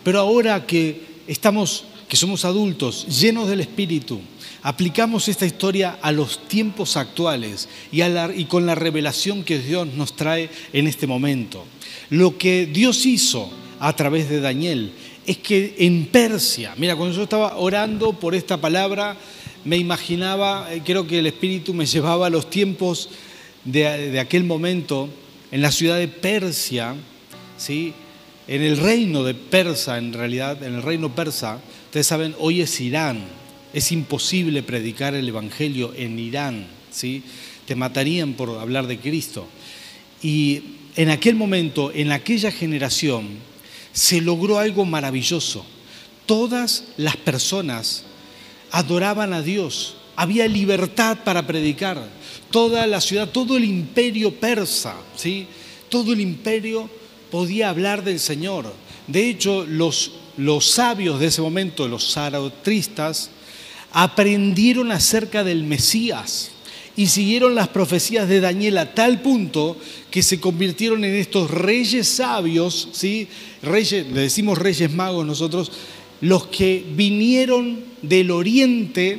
Pero 0.03 0.21
ahora 0.21 0.67
que 0.67 1.01
estamos, 1.27 1.85
que 2.11 2.17
somos 2.17 2.45
adultos, 2.45 3.07
llenos 3.07 3.49
del 3.49 3.61
Espíritu, 3.61 4.21
aplicamos 4.65 5.29
esta 5.29 5.47
historia 5.47 6.01
a 6.03 6.11
los 6.11 6.49
tiempos 6.49 6.97
actuales 6.97 7.69
y, 7.93 8.45
con 8.47 8.67
la 8.67 8.75
revelación 8.75 9.45
que 9.45 9.61
Dios 9.61 9.87
nos 9.95 10.17
trae 10.17 10.51
en 10.73 10.89
este 10.89 11.07
momento. 11.07 11.65
Lo 12.11 12.37
que 12.37 12.67
Dios 12.67 13.07
hizo 13.07 13.49
a 13.79 13.95
través 13.95 14.29
de 14.29 14.41
Daniel 14.41 14.91
es 15.25 15.39
que 15.39 15.77
en 15.79 16.07
Persia, 16.07 16.75
mira, 16.77 16.97
cuando 16.97 17.15
yo 17.15 17.23
estaba 17.23 17.57
orando 17.57 18.13
por 18.13 18.35
esta 18.35 18.61
palabra, 18.61 19.17
me 19.65 19.77
imaginaba, 19.77 20.67
eh, 20.75 20.83
creo 20.85 21.07
que 21.07 21.21
el 21.21 21.29
Espíritu 21.29 21.75
me 21.75 21.87
llevaba 21.87 22.27
a 22.27 22.31
los 22.31 22.51
tiempos 22.51 23.09
de, 23.65 24.19
aquel 24.19 24.43
momento 24.43 25.09
en 25.53 25.63
la 25.63 25.71
ciudad 25.71 25.97
de 25.97 26.09
Persia, 26.09 26.97
¿sí? 27.57 27.95
en 28.49 28.63
el 28.63 28.79
reino 28.79 29.23
de 29.23 29.35
Persa, 29.35 29.97
en 29.97 30.13
realidad, 30.13 30.61
en 30.65 30.75
el 30.75 30.83
reino 30.83 31.15
persa, 31.15 31.61
ustedes 31.91 32.07
saben, 32.07 32.37
hoy 32.39 32.61
es 32.61 32.81
Irán, 32.81 33.19
es 33.73 33.91
imposible 33.91 34.63
predicar 34.63 35.17
el 35.17 35.29
Evangelio 35.29 35.93
en 35.97 36.21
Irán, 36.21 36.69
¿sí? 36.93 37.25
te 37.67 37.75
matarían 37.75 38.35
por 38.35 38.61
hablar 38.61 38.87
de 38.87 39.01
Cristo. 39.01 39.49
Y 40.23 40.63
en 40.95 41.11
aquel 41.11 41.35
momento, 41.35 41.91
en 41.93 42.13
aquella 42.13 42.53
generación, 42.53 43.27
se 43.93 44.21
logró 44.21 44.61
algo 44.61 44.85
maravilloso. 44.85 45.67
Todas 46.27 46.85
las 46.97 47.17
personas 47.17 48.05
adoraban 48.71 49.33
a 49.33 49.43
Dios 49.43 49.97
había 50.15 50.47
libertad 50.47 51.19
para 51.25 51.45
predicar. 51.45 52.07
Toda 52.53 52.87
la 52.87 53.01
ciudad, 53.01 53.31
todo 53.31 53.57
el 53.57 53.65
imperio 53.65 54.33
persa, 54.39 54.95
¿sí? 55.17 55.49
todo 55.89 56.13
el 56.13 56.21
imperio 56.21 56.89
podía 57.33 57.69
hablar 57.69 58.05
del 58.05 58.21
Señor. 58.21 58.73
De 59.09 59.29
hecho, 59.29 59.67
los, 59.67 60.20
los 60.41 60.71
sabios 60.71 61.21
de 61.21 61.27
ese 61.27 61.43
momento, 61.43 61.87
los 61.87 62.15
zarautristas, 62.15 63.31
aprendieron 63.93 64.91
acerca 64.91 65.45
del 65.45 65.65
Mesías 65.65 66.53
y 66.97 67.09
siguieron 67.09 67.55
las 67.55 67.69
profecías 67.69 68.29
de 68.29 68.41
Daniel 68.41 68.79
a 68.79 68.95
tal 68.95 69.21
punto 69.21 69.77
que 70.11 70.23
se 70.23 70.41
convirtieron 70.41 71.05
en 71.05 71.15
estos 71.15 71.51
reyes 71.51 72.09
sabios, 72.09 72.89
¿sí? 72.93 73.29
Reyes, 73.63 74.07
le 74.07 74.23
decimos 74.23 74.59
reyes 74.59 74.91
magos 74.91 75.27
nosotros, 75.27 75.71
los 76.21 76.47
que 76.47 76.85
vinieron 76.95 77.85
del 78.03 78.31
oriente 78.31 79.19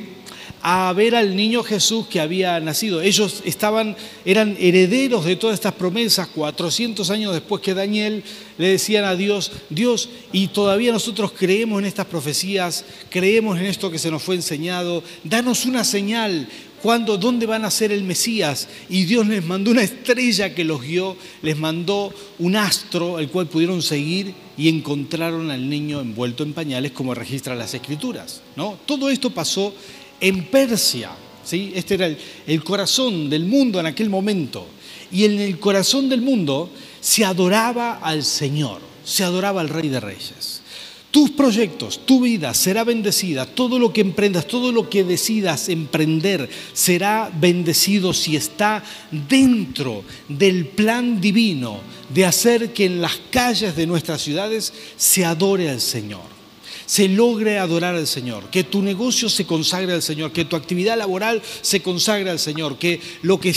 a 0.62 0.92
ver 0.92 1.16
al 1.16 1.34
niño 1.34 1.64
Jesús 1.64 2.06
que 2.06 2.20
había 2.20 2.58
nacido. 2.60 3.02
Ellos 3.02 3.42
estaban, 3.44 3.96
eran 4.24 4.56
herederos 4.60 5.24
de 5.24 5.36
todas 5.36 5.54
estas 5.54 5.74
promesas. 5.74 6.28
400 6.28 7.10
años 7.10 7.32
después 7.32 7.60
que 7.60 7.74
Daniel 7.74 8.22
le 8.58 8.68
decían 8.68 9.04
a 9.04 9.16
Dios, 9.16 9.50
Dios, 9.70 10.08
y 10.30 10.48
todavía 10.48 10.92
nosotros 10.92 11.32
creemos 11.36 11.80
en 11.80 11.86
estas 11.86 12.06
profecías, 12.06 12.84
creemos 13.10 13.58
en 13.58 13.66
esto 13.66 13.90
que 13.90 13.98
se 13.98 14.10
nos 14.10 14.22
fue 14.22 14.36
enseñado, 14.36 15.02
danos 15.24 15.64
una 15.64 15.84
señal. 15.84 16.48
¿Cuándo, 16.80 17.16
dónde 17.16 17.46
van 17.46 17.64
a 17.64 17.70
ser 17.70 17.92
el 17.92 18.02
Mesías? 18.02 18.68
Y 18.88 19.04
Dios 19.04 19.24
les 19.28 19.44
mandó 19.44 19.70
una 19.70 19.84
estrella 19.84 20.52
que 20.52 20.64
los 20.64 20.82
guió, 20.82 21.16
les 21.40 21.56
mandó 21.56 22.12
un 22.40 22.56
astro 22.56 23.18
al 23.18 23.28
cual 23.28 23.46
pudieron 23.46 23.82
seguir 23.82 24.34
y 24.56 24.68
encontraron 24.68 25.52
al 25.52 25.70
niño 25.70 26.00
envuelto 26.00 26.42
en 26.42 26.52
pañales 26.52 26.90
como 26.90 27.14
registran 27.14 27.56
las 27.56 27.72
escrituras. 27.74 28.42
¿no? 28.56 28.78
Todo 28.84 29.10
esto 29.10 29.30
pasó 29.30 29.72
en 30.22 30.44
Persia. 30.44 31.10
¿sí? 31.44 31.72
Este 31.74 31.94
era 31.94 32.10
el, 32.46 32.64
corazón 32.64 33.28
del 33.28 33.44
mundo 33.44 33.78
en 33.78 33.86
aquel 33.86 34.08
momento. 34.08 34.66
Y 35.10 35.24
en 35.24 35.38
el 35.38 35.58
corazón 35.58 36.08
del 36.08 36.22
mundo 36.22 36.70
se 37.00 37.24
adoraba 37.24 37.98
al 37.98 38.24
Señor, 38.24 38.80
se 39.04 39.24
adoraba 39.24 39.60
al 39.60 39.68
Rey 39.68 39.90
de 39.90 40.00
Reyes. 40.00 40.62
Tus 41.10 41.30
proyectos, 41.32 42.06
tu 42.06 42.22
vida 42.22 42.54
será 42.54 42.84
bendecida, 42.84 43.44
todo 43.44 43.78
lo 43.78 43.92
que 43.92 44.00
emprendas, 44.00 44.46
todo 44.46 44.72
lo 44.72 44.88
que 44.88 45.04
decidas 45.04 45.68
emprender 45.68 46.48
será 46.72 47.30
bendecido 47.38 48.14
si 48.14 48.34
está 48.34 48.82
dentro 49.28 50.04
del 50.30 50.64
plan 50.68 51.20
divino 51.20 51.80
de 52.08 52.24
hacer 52.24 52.72
que 52.72 52.86
en 52.86 53.02
las 53.02 53.20
calles 53.30 53.76
de 53.76 53.86
nuestras 53.86 54.22
ciudades 54.22 54.72
se 54.96 55.26
adore 55.26 55.68
al 55.68 55.82
Señor 55.82 56.31
se 56.92 57.08
logre 57.08 57.58
adorar 57.58 57.94
al 57.94 58.06
Señor, 58.06 58.50
que 58.50 58.64
tu 58.64 58.82
negocio 58.82 59.30
se 59.30 59.46
consagre 59.46 59.94
al 59.94 60.02
Señor, 60.02 60.30
que 60.30 60.44
tu 60.44 60.56
actividad 60.56 60.98
laboral 60.98 61.40
se 61.62 61.80
consagre 61.80 62.28
al 62.28 62.38
Señor, 62.38 62.76
que 62.76 63.00
lo 63.22 63.40
que 63.40 63.56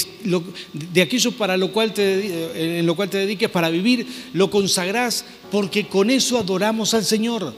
de 0.72 1.02
aquello 1.02 1.34
para 1.34 1.58
lo 1.58 1.74
cual 1.74 1.94
te, 1.94 2.80
en 2.80 2.86
lo 2.86 2.96
cual 2.96 3.10
te 3.10 3.18
dediques 3.18 3.50
para 3.50 3.70
vivir 3.70 4.08
lo 4.32 4.50
consagrás 4.50 5.26
porque 5.52 5.86
con 5.86 6.10
eso 6.10 6.40
adoramos 6.40 6.94
al 6.94 7.04
Señor, 7.04 7.54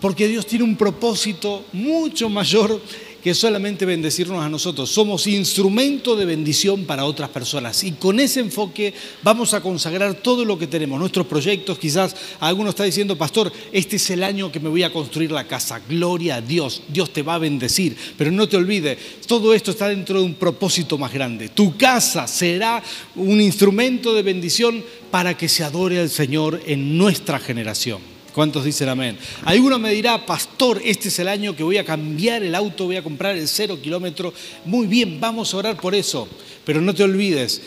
porque 0.00 0.26
Dios 0.26 0.46
tiene 0.46 0.64
un 0.64 0.74
propósito 0.74 1.64
mucho 1.72 2.28
mayor 2.28 2.82
que 3.22 3.34
solamente 3.34 3.86
bendecirnos 3.86 4.42
a 4.42 4.48
nosotros. 4.48 4.90
Somos 4.90 5.26
instrumento 5.26 6.16
de 6.16 6.24
bendición 6.24 6.84
para 6.84 7.04
otras 7.04 7.30
personas. 7.30 7.84
Y 7.84 7.92
con 7.92 8.20
ese 8.20 8.40
enfoque 8.40 8.94
vamos 9.22 9.54
a 9.54 9.60
consagrar 9.60 10.14
todo 10.14 10.44
lo 10.44 10.58
que 10.58 10.66
tenemos, 10.66 10.98
nuestros 10.98 11.26
proyectos. 11.26 11.78
Quizás 11.78 12.14
alguno 12.40 12.70
está 12.70 12.84
diciendo, 12.84 13.16
pastor, 13.16 13.52
este 13.72 13.96
es 13.96 14.10
el 14.10 14.22
año 14.22 14.50
que 14.50 14.60
me 14.60 14.68
voy 14.68 14.82
a 14.82 14.92
construir 14.92 15.30
la 15.32 15.46
casa. 15.46 15.80
Gloria 15.88 16.36
a 16.36 16.40
Dios. 16.40 16.82
Dios 16.88 17.12
te 17.12 17.22
va 17.22 17.34
a 17.34 17.38
bendecir. 17.38 17.96
Pero 18.16 18.30
no 18.30 18.48
te 18.48 18.56
olvides, 18.56 18.98
todo 19.26 19.54
esto 19.54 19.70
está 19.70 19.88
dentro 19.88 20.18
de 20.18 20.24
un 20.24 20.34
propósito 20.34 20.98
más 20.98 21.12
grande. 21.12 21.48
Tu 21.48 21.76
casa 21.76 22.26
será 22.26 22.82
un 23.16 23.40
instrumento 23.40 24.14
de 24.14 24.22
bendición 24.22 24.84
para 25.10 25.36
que 25.36 25.48
se 25.48 25.64
adore 25.64 26.00
al 26.00 26.10
Señor 26.10 26.60
en 26.66 26.96
nuestra 26.96 27.38
generación. 27.38 28.09
¿Cuántos 28.34 28.64
dicen 28.64 28.88
amén? 28.88 29.18
Alguno 29.44 29.78
me 29.78 29.92
dirá, 29.92 30.24
pastor, 30.24 30.80
este 30.84 31.08
es 31.08 31.18
el 31.18 31.28
año 31.28 31.56
que 31.56 31.62
voy 31.62 31.78
a 31.78 31.84
cambiar 31.84 32.42
el 32.42 32.54
auto, 32.54 32.86
voy 32.86 32.96
a 32.96 33.02
comprar 33.02 33.36
el 33.36 33.48
cero 33.48 33.78
kilómetro. 33.82 34.32
Muy 34.64 34.86
bien, 34.86 35.20
vamos 35.20 35.52
a 35.52 35.56
orar 35.56 35.76
por 35.76 35.94
eso. 35.94 36.28
Pero 36.64 36.80
no 36.80 36.94
te 36.94 37.02
olvides, 37.02 37.60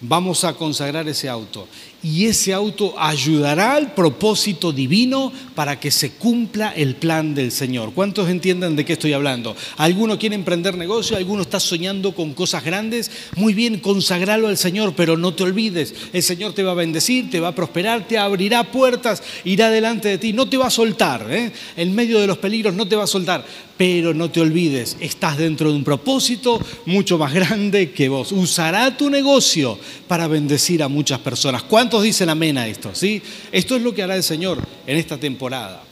vamos 0.00 0.44
a 0.44 0.54
consagrar 0.54 1.08
ese 1.08 1.28
auto 1.28 1.68
y 2.02 2.26
ese 2.26 2.52
auto 2.52 2.94
ayudará 2.98 3.74
al 3.74 3.94
propósito 3.94 4.72
divino 4.72 5.32
para 5.54 5.80
que 5.80 5.90
se 5.90 6.12
cumpla 6.12 6.70
el 6.70 6.94
plan 6.94 7.34
del 7.34 7.50
Señor. 7.50 7.92
¿Cuántos 7.92 8.28
entienden 8.28 8.76
de 8.76 8.84
qué 8.84 8.92
estoy 8.92 9.12
hablando? 9.12 9.56
¿Alguno 9.76 10.18
quiere 10.18 10.36
emprender 10.36 10.76
negocio? 10.76 11.16
¿Alguno 11.16 11.42
está 11.42 11.58
soñando 11.58 12.14
con 12.14 12.34
cosas 12.34 12.64
grandes? 12.64 13.10
Muy 13.36 13.52
bien, 13.54 13.80
consagralo 13.80 14.48
al 14.48 14.56
Señor, 14.56 14.94
pero 14.94 15.16
no 15.16 15.34
te 15.34 15.42
olvides, 15.42 15.94
el 16.12 16.22
Señor 16.22 16.52
te 16.52 16.62
va 16.62 16.72
a 16.72 16.74
bendecir, 16.74 17.30
te 17.30 17.40
va 17.40 17.48
a 17.48 17.54
prosperar, 17.54 18.06
te 18.06 18.18
abrirá 18.18 18.70
puertas, 18.70 19.22
irá 19.44 19.70
delante 19.70 20.08
de 20.08 20.18
ti, 20.18 20.32
no 20.32 20.48
te 20.48 20.56
va 20.56 20.68
a 20.68 20.70
soltar, 20.70 21.26
¿eh? 21.30 21.52
en 21.76 21.94
medio 21.94 22.20
de 22.20 22.26
los 22.26 22.38
peligros 22.38 22.74
no 22.74 22.86
te 22.86 22.96
va 22.96 23.04
a 23.04 23.08
soltar, 23.08 23.44
pero 23.78 24.12
no 24.12 24.28
te 24.28 24.40
olvides, 24.40 24.96
estás 24.98 25.38
dentro 25.38 25.70
de 25.70 25.76
un 25.76 25.84
propósito 25.84 26.60
mucho 26.84 27.16
más 27.16 27.32
grande 27.32 27.92
que 27.92 28.08
vos. 28.08 28.32
Usará 28.32 28.96
tu 28.96 29.08
negocio 29.08 29.78
para 30.08 30.26
bendecir 30.26 30.82
a 30.82 30.88
muchas 30.88 31.20
personas. 31.20 31.62
¿Cuántos 31.62 32.02
dicen 32.02 32.28
amén 32.28 32.58
a 32.58 32.66
esto? 32.66 32.90
¿sí? 32.92 33.22
Esto 33.52 33.76
es 33.76 33.82
lo 33.82 33.94
que 33.94 34.02
hará 34.02 34.16
el 34.16 34.24
Señor 34.24 34.58
en 34.84 34.98
esta 34.98 35.16
temporada. 35.16 35.84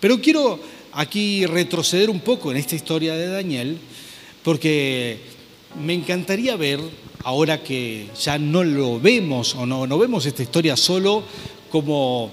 Pero 0.00 0.22
quiero 0.22 0.58
aquí 0.92 1.44
retroceder 1.44 2.08
un 2.08 2.20
poco 2.20 2.50
en 2.50 2.56
esta 2.56 2.76
historia 2.76 3.14
de 3.14 3.28
Daniel, 3.28 3.76
porque 4.42 5.18
me 5.84 5.92
encantaría 5.92 6.56
ver, 6.56 6.80
ahora 7.24 7.62
que 7.62 8.06
ya 8.18 8.38
no 8.38 8.64
lo 8.64 8.98
vemos 8.98 9.54
o 9.54 9.66
no, 9.66 9.86
no 9.86 9.98
vemos 9.98 10.24
esta 10.24 10.42
historia 10.42 10.78
solo 10.78 11.22
como, 11.70 12.30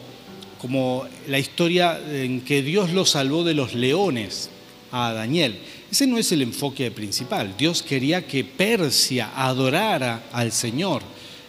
como 0.61 1.03
la 1.27 1.37
historia 1.37 1.99
en 2.09 2.41
que 2.41 2.61
Dios 2.61 2.91
lo 2.91 3.05
salvó 3.05 3.43
de 3.43 3.55
los 3.55 3.73
leones 3.73 4.50
a 4.91 5.13
Daniel. 5.13 5.59
Ese 5.91 6.07
no 6.07 6.17
es 6.17 6.31
el 6.31 6.41
enfoque 6.41 6.91
principal. 6.91 7.55
Dios 7.57 7.81
quería 7.81 8.25
que 8.25 8.43
Persia 8.43 9.31
adorara 9.35 10.29
al 10.31 10.51
Señor 10.51 11.01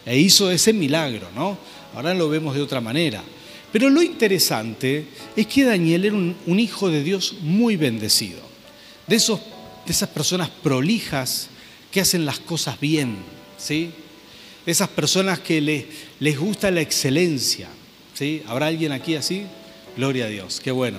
e 0.05 0.19
hizo 0.19 0.51
ese 0.51 0.73
milagro, 0.73 1.29
¿no? 1.35 1.59
Ahora 1.95 2.15
lo 2.15 2.29
vemos 2.29 2.55
de 2.55 2.63
otra 2.63 2.81
manera. 2.81 3.23
Pero 3.73 3.89
lo 3.89 4.03
interesante 4.03 5.07
es 5.35 5.47
que 5.47 5.65
Daniel 5.65 6.05
era 6.05 6.15
un, 6.15 6.61
hijo 6.61 6.91
de 6.91 7.03
Dios 7.03 7.37
muy 7.41 7.77
bendecido, 7.77 8.41
de, 9.07 9.17
esos, 9.17 9.41
de 9.87 9.93
esas 9.93 10.11
personas 10.11 10.51
prolijas 10.51 11.49
que 11.91 12.01
hacen 12.01 12.27
las 12.27 12.39
cosas 12.39 12.79
bien, 12.79 13.17
¿sí? 13.57 13.91
esas 14.67 14.89
personas 14.89 15.41
que 15.41 15.61
les, 15.61 15.85
les 16.21 16.39
gusta 16.39 16.71
la 16.71 16.83
excelencia. 16.83 17.69
¿sí? 18.15 18.43
¿Habrá 18.47 18.67
alguien 18.67 18.93
aquí 18.93 19.15
así? 19.15 19.45
Gloria 19.97 20.27
a 20.27 20.29
Dios, 20.29 20.61
qué 20.63 20.71
bueno. 20.71 20.99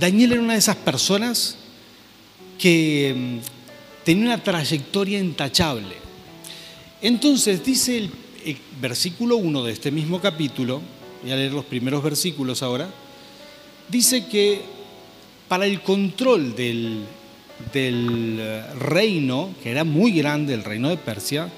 Daniel 0.00 0.32
era 0.32 0.40
una 0.40 0.54
de 0.54 0.58
esas 0.58 0.76
personas 0.76 1.56
que 2.58 3.14
mm, 3.16 4.04
tenía 4.04 4.26
una 4.26 4.42
trayectoria 4.42 5.20
intachable. 5.20 5.94
Entonces 7.00 7.64
dice 7.64 7.98
el, 7.98 8.10
versículo 8.80 9.36
1 9.36 9.62
de 9.62 9.72
este 9.72 9.92
mismo 9.92 10.20
capítulo, 10.20 10.82
voy 11.22 11.30
a 11.30 11.36
leer 11.36 11.52
los 11.52 11.64
primeros 11.64 12.02
versículos 12.02 12.62
ahora, 12.62 12.88
dice 13.88 14.26
que 14.26 14.62
para 15.48 15.66
el 15.66 15.80
control 15.80 16.56
del, 16.56 17.04
del 17.72 18.38
eh, 18.40 18.62
reino, 18.80 19.54
que 19.62 19.70
era 19.70 19.84
muy 19.84 20.10
grande, 20.10 20.54
el 20.54 20.64
reino 20.64 20.88
de 20.88 20.96
Persia, 20.96 21.50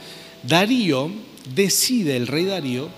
Darío 0.43 1.11
decide, 1.55 2.17
el 2.17 2.27
rey 2.27 2.45
Darío, 2.45 2.89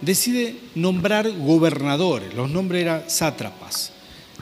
decide 0.00 0.56
nombrar 0.74 1.30
gobernadores, 1.30 2.34
los 2.34 2.50
nombres 2.50 2.82
eran 2.82 3.04
sátrapas. 3.08 3.92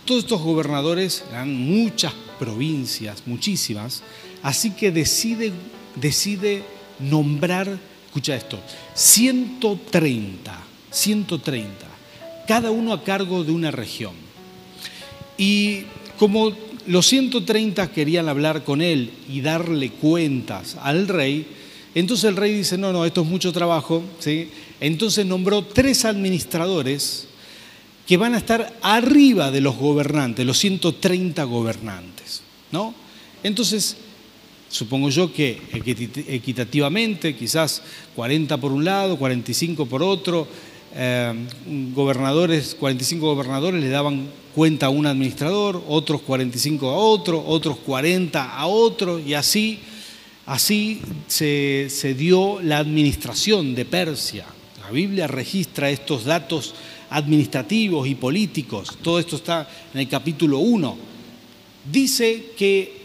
Todos 0.05 0.25
estos 0.25 0.41
gobernadores 0.41 1.25
eran 1.31 1.55
muchas 1.55 2.13
provincias, 2.39 3.23
muchísimas, 3.27 4.03
así 4.43 4.73
que 4.73 4.91
decide, 4.91 5.53
decide 5.97 6.65
nombrar, 6.99 7.79
escucha 8.07 8.35
esto, 8.35 8.59
130, 8.95 10.59
130, 10.91 11.87
cada 12.49 12.71
uno 12.71 12.93
a 12.93 13.05
cargo 13.05 13.45
de 13.45 13.53
una 13.53 13.71
región. 13.71 14.15
Y 15.39 15.85
como 16.19 16.53
los 16.87 17.07
130 17.07 17.93
querían 17.93 18.29
hablar 18.29 18.65
con 18.65 18.83
él 18.83 19.13
y 19.29 19.41
darle 19.41 19.91
cuentas 19.91 20.77
al 20.81 21.09
rey, 21.09 21.47
entonces 21.95 22.25
el 22.25 22.37
rey 22.37 22.55
dice, 22.55 22.79
no, 22.79 22.93
no, 22.93 23.05
esto 23.05 23.23
es 23.23 23.27
mucho 23.27 23.53
trabajo, 23.53 24.03
¿sí? 24.19 24.51
Entonces 24.81 25.27
nombró 25.27 25.65
tres 25.65 26.05
administradores 26.05 27.27
que 28.11 28.17
van 28.17 28.35
a 28.35 28.39
estar 28.39 28.77
arriba 28.83 29.53
de 29.53 29.61
los 29.61 29.77
gobernantes, 29.77 30.45
los 30.45 30.59
130 30.59 31.45
gobernantes, 31.45 32.43
¿no? 32.73 32.93
Entonces 33.45 33.97
Supongo 34.69 35.11
yo 35.11 35.33
que 35.33 35.61
equitativamente, 36.29 37.35
quizás 37.35 37.83
40 38.15 38.57
por 38.59 38.71
un 38.71 38.85
lado, 38.85 39.17
45 39.17 39.87
por 39.87 40.01
otro, 40.01 40.47
eh, 40.95 41.35
gobernadores, 41.93 42.77
45 42.79 43.35
gobernadores 43.35 43.81
le 43.81 43.89
daban 43.89 44.29
cuenta 44.55 44.87
a 44.87 44.91
un 44.91 45.07
administrador, 45.07 45.83
otros 45.89 46.23
45 46.23 46.89
a 46.89 46.95
otro, 46.95 47.45
otros 47.45 47.79
40 47.79 48.57
a 48.57 48.67
otro, 48.69 49.19
y 49.19 49.35
así, 49.35 49.81
así 50.47 51.01
se, 51.27 51.89
se 51.91 52.15
dio 52.15 52.63
la 52.63 52.79
administración 52.79 53.75
de 53.75 53.85
Persia. 53.85 54.47
La 54.81 54.93
Biblia 54.93 55.27
registra 55.27 55.91
estos 55.91 56.25
datos 56.25 56.75
administrativos 57.11 58.09
y 58.09 58.15
políticos. 58.15 58.97
Todo 59.03 59.19
esto 59.19 59.37
está 59.37 59.69
en 59.93 60.01
el 60.01 60.09
capítulo 60.09 60.59
1. 60.59 60.97
Dice 61.91 62.53
que, 62.57 63.01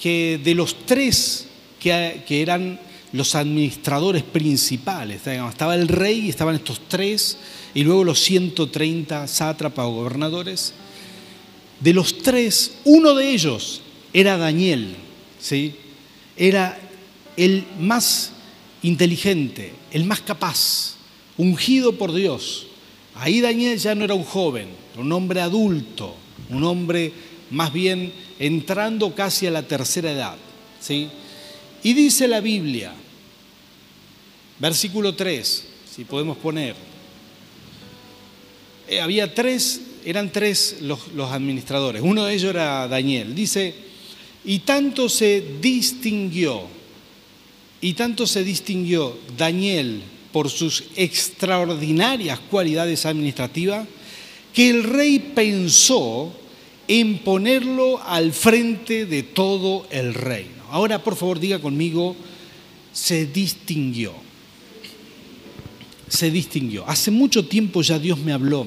que 0.00 0.40
de 0.42 0.54
los 0.54 0.86
tres 0.86 1.46
que, 1.78 2.22
que 2.26 2.42
eran 2.42 2.78
los 3.12 3.34
administradores 3.34 4.22
principales, 4.22 5.26
estaba 5.26 5.74
el 5.74 5.88
rey 5.88 6.28
estaban 6.28 6.54
estos 6.54 6.80
tres, 6.86 7.38
y 7.74 7.82
luego 7.82 8.04
los 8.04 8.20
130 8.20 9.26
sátrapas 9.26 9.86
o 9.86 9.92
gobernadores. 9.92 10.74
De 11.80 11.92
los 11.92 12.18
tres, 12.18 12.78
uno 12.84 13.14
de 13.14 13.30
ellos 13.30 13.80
era 14.12 14.36
Daniel, 14.36 14.94
¿sí? 15.40 15.74
era 16.36 16.78
el 17.36 17.64
más 17.78 18.32
inteligente, 18.82 19.72
el 19.92 20.04
más 20.04 20.20
capaz, 20.20 20.96
ungido 21.36 21.96
por 21.96 22.12
Dios. 22.12 22.66
Ahí 23.20 23.42
Daniel 23.42 23.78
ya 23.78 23.94
no 23.94 24.04
era 24.04 24.14
un 24.14 24.24
joven, 24.24 24.68
un 24.96 25.12
hombre 25.12 25.42
adulto, 25.42 26.16
un 26.48 26.64
hombre 26.64 27.12
más 27.50 27.70
bien 27.70 28.14
entrando 28.38 29.14
casi 29.14 29.46
a 29.46 29.50
la 29.50 29.62
tercera 29.62 30.10
edad. 30.10 30.36
¿sí? 30.80 31.06
Y 31.82 31.92
dice 31.92 32.26
la 32.26 32.40
Biblia, 32.40 32.94
versículo 34.58 35.14
3, 35.14 35.66
si 35.94 36.04
podemos 36.04 36.38
poner, 36.38 36.74
eh, 38.88 39.02
había 39.02 39.34
tres, 39.34 39.82
eran 40.06 40.32
tres 40.32 40.78
los, 40.80 41.08
los 41.08 41.30
administradores, 41.30 42.00
uno 42.00 42.24
de 42.24 42.32
ellos 42.32 42.50
era 42.50 42.88
Daniel, 42.88 43.34
dice, 43.34 43.74
y 44.46 44.60
tanto 44.60 45.10
se 45.10 45.44
distinguió, 45.60 46.62
y 47.82 47.92
tanto 47.92 48.26
se 48.26 48.44
distinguió 48.44 49.18
Daniel 49.36 50.00
por 50.32 50.50
sus 50.50 50.84
extraordinarias 50.96 52.38
cualidades 52.38 53.06
administrativas, 53.06 53.86
que 54.52 54.70
el 54.70 54.84
rey 54.84 55.18
pensó 55.34 56.32
en 56.88 57.18
ponerlo 57.18 58.02
al 58.02 58.32
frente 58.32 59.06
de 59.06 59.22
todo 59.22 59.86
el 59.90 60.14
reino. 60.14 60.64
Ahora, 60.70 61.02
por 61.02 61.16
favor, 61.16 61.38
diga 61.38 61.60
conmigo, 61.60 62.16
se 62.92 63.26
distinguió. 63.26 64.12
Se 66.08 66.30
distinguió. 66.30 66.84
Hace 66.88 67.10
mucho 67.10 67.46
tiempo 67.46 67.82
ya 67.82 67.98
Dios 67.98 68.18
me 68.18 68.32
habló 68.32 68.66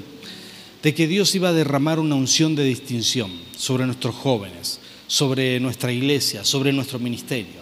de 0.82 0.94
que 0.94 1.08
Dios 1.08 1.34
iba 1.36 1.50
a 1.50 1.54
derramar 1.54 2.00
una 2.00 2.16
unción 2.16 2.56
de 2.56 2.64
distinción 2.64 3.32
sobre 3.58 3.86
nuestros 3.86 4.16
jóvenes, 4.16 4.80
sobre 5.08 5.60
nuestra 5.60 5.92
iglesia, 5.92 6.44
sobre 6.44 6.74
nuestro 6.74 7.00
ministerio, 7.00 7.62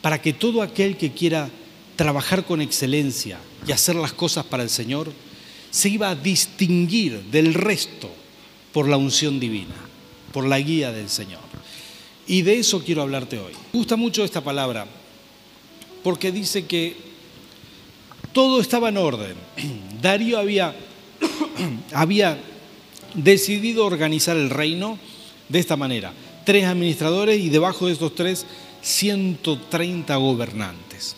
para 0.00 0.20
que 0.20 0.32
todo 0.32 0.62
aquel 0.62 0.96
que 0.96 1.12
quiera 1.12 1.50
trabajar 1.96 2.44
con 2.44 2.60
excelencia 2.60 3.38
y 3.66 3.72
hacer 3.72 3.96
las 3.96 4.12
cosas 4.12 4.44
para 4.44 4.62
el 4.62 4.70
Señor, 4.70 5.12
se 5.70 5.88
iba 5.88 6.10
a 6.10 6.14
distinguir 6.14 7.20
del 7.24 7.54
resto 7.54 8.10
por 8.72 8.88
la 8.88 8.96
unción 8.96 9.40
divina, 9.40 9.74
por 10.32 10.46
la 10.46 10.58
guía 10.58 10.92
del 10.92 11.08
Señor. 11.08 11.40
Y 12.26 12.42
de 12.42 12.58
eso 12.58 12.82
quiero 12.82 13.02
hablarte 13.02 13.38
hoy. 13.38 13.52
Me 13.72 13.78
gusta 13.78 13.96
mucho 13.96 14.24
esta 14.24 14.42
palabra, 14.42 14.86
porque 16.02 16.32
dice 16.32 16.66
que 16.66 16.96
todo 18.32 18.60
estaba 18.60 18.88
en 18.88 18.96
orden. 18.96 19.34
Darío 20.02 20.38
había, 20.38 20.74
había 21.92 22.38
decidido 23.14 23.86
organizar 23.86 24.36
el 24.36 24.50
reino 24.50 24.98
de 25.48 25.58
esta 25.58 25.76
manera. 25.76 26.12
Tres 26.44 26.66
administradores 26.66 27.40
y 27.40 27.48
debajo 27.48 27.86
de 27.86 27.92
estos 27.92 28.14
tres, 28.14 28.46
130 28.82 30.14
gobernantes. 30.16 31.16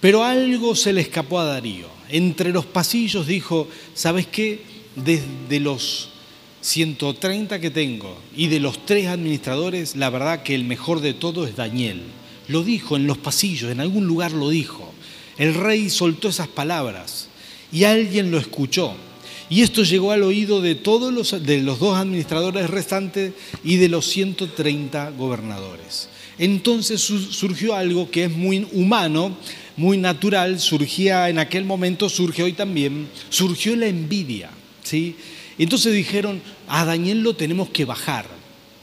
Pero 0.00 0.24
algo 0.24 0.74
se 0.76 0.92
le 0.92 1.00
escapó 1.00 1.40
a 1.40 1.44
Darío. 1.44 1.88
Entre 2.08 2.50
los 2.50 2.66
pasillos 2.66 3.26
dijo, 3.26 3.68
¿sabes 3.94 4.26
qué? 4.26 4.62
Desde 4.96 5.60
los 5.60 6.10
130 6.60 7.60
que 7.60 7.70
tengo 7.70 8.18
y 8.36 8.48
de 8.48 8.60
los 8.60 8.84
tres 8.84 9.06
administradores, 9.06 9.96
la 9.96 10.10
verdad 10.10 10.42
que 10.42 10.54
el 10.54 10.64
mejor 10.64 11.00
de 11.00 11.14
todo 11.14 11.46
es 11.46 11.56
Daniel. 11.56 12.02
Lo 12.48 12.62
dijo 12.62 12.96
en 12.96 13.06
los 13.06 13.18
pasillos, 13.18 13.70
en 13.70 13.80
algún 13.80 14.06
lugar 14.06 14.32
lo 14.32 14.48
dijo. 14.48 14.92
El 15.36 15.54
rey 15.54 15.90
soltó 15.90 16.28
esas 16.28 16.48
palabras 16.48 17.28
y 17.72 17.84
alguien 17.84 18.30
lo 18.30 18.38
escuchó. 18.38 18.94
Y 19.50 19.62
esto 19.62 19.82
llegó 19.82 20.12
al 20.12 20.22
oído 20.22 20.60
de 20.60 20.74
todos 20.74 21.12
los, 21.12 21.42
de 21.44 21.62
los 21.62 21.78
dos 21.78 21.96
administradores 21.96 22.68
restantes 22.68 23.32
y 23.64 23.76
de 23.76 23.88
los 23.88 24.06
130 24.06 25.10
gobernadores. 25.10 26.08
Entonces 26.38 27.00
surgió 27.00 27.74
algo 27.74 28.10
que 28.10 28.24
es 28.24 28.30
muy 28.30 28.66
humano, 28.72 29.36
muy 29.78 29.96
natural, 29.96 30.58
surgía 30.58 31.28
en 31.28 31.38
aquel 31.38 31.64
momento, 31.64 32.08
surge 32.08 32.42
hoy 32.42 32.52
también, 32.52 33.08
surgió 33.30 33.76
la 33.76 33.86
envidia. 33.86 34.50
¿sí? 34.82 35.14
Entonces 35.56 35.94
dijeron, 35.94 36.42
a 36.66 36.84
Daniel 36.84 37.22
lo 37.22 37.36
tenemos 37.36 37.70
que 37.70 37.84
bajar, 37.84 38.26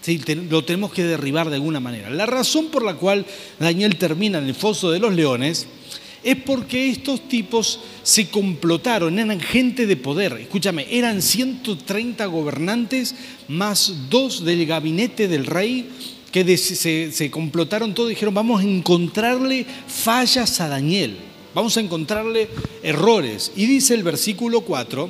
¿sí? 0.02 0.20
lo 0.50 0.64
tenemos 0.64 0.94
que 0.94 1.04
derribar 1.04 1.50
de 1.50 1.56
alguna 1.56 1.82
manera. 1.82 2.10
La 2.10 2.26
razón 2.26 2.68
por 2.68 2.84
la 2.84 2.96
cual 2.96 3.26
Daniel 3.60 3.98
termina 3.98 4.38
en 4.38 4.48
el 4.48 4.56
foso 4.56 4.90
de 4.90 5.00
los 5.00 5.14
leones 5.14 5.68
es 6.24 6.38
porque 6.38 6.90
estos 6.90 7.28
tipos 7.28 7.82
se 8.02 8.30
complotaron, 8.30 9.20
eran 9.20 9.40
gente 9.40 9.86
de 9.86 9.98
poder. 9.98 10.34
Escúchame, 10.34 10.88
eran 10.90 11.22
130 11.22 12.26
gobernantes 12.28 13.14
más 13.50 13.94
dos 14.10 14.44
del 14.46 14.66
gabinete 14.66 15.28
del 15.28 15.46
rey 15.46 15.90
que 16.44 16.58
se, 16.58 17.32
complotaron 17.32 17.94
todo 17.94 18.10
dijeron, 18.10 18.34
vamos 18.34 18.60
a 18.60 18.66
encontrarle 18.66 19.66
fallas 19.88 20.60
a 20.60 20.68
Daniel, 20.68 21.16
vamos 21.54 21.78
a 21.78 21.80
encontrarle 21.80 22.50
errores. 22.84 23.54
Y 23.56 23.66
dice 23.68 23.94
el 23.94 24.04
versículo 24.04 24.60
4, 24.60 25.10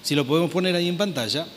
si 0.00 0.14
lo 0.14 0.24
podemos 0.24 0.48
poner 0.52 0.76
ahí 0.76 0.86
en 0.86 0.96
pantalla, 0.96 1.48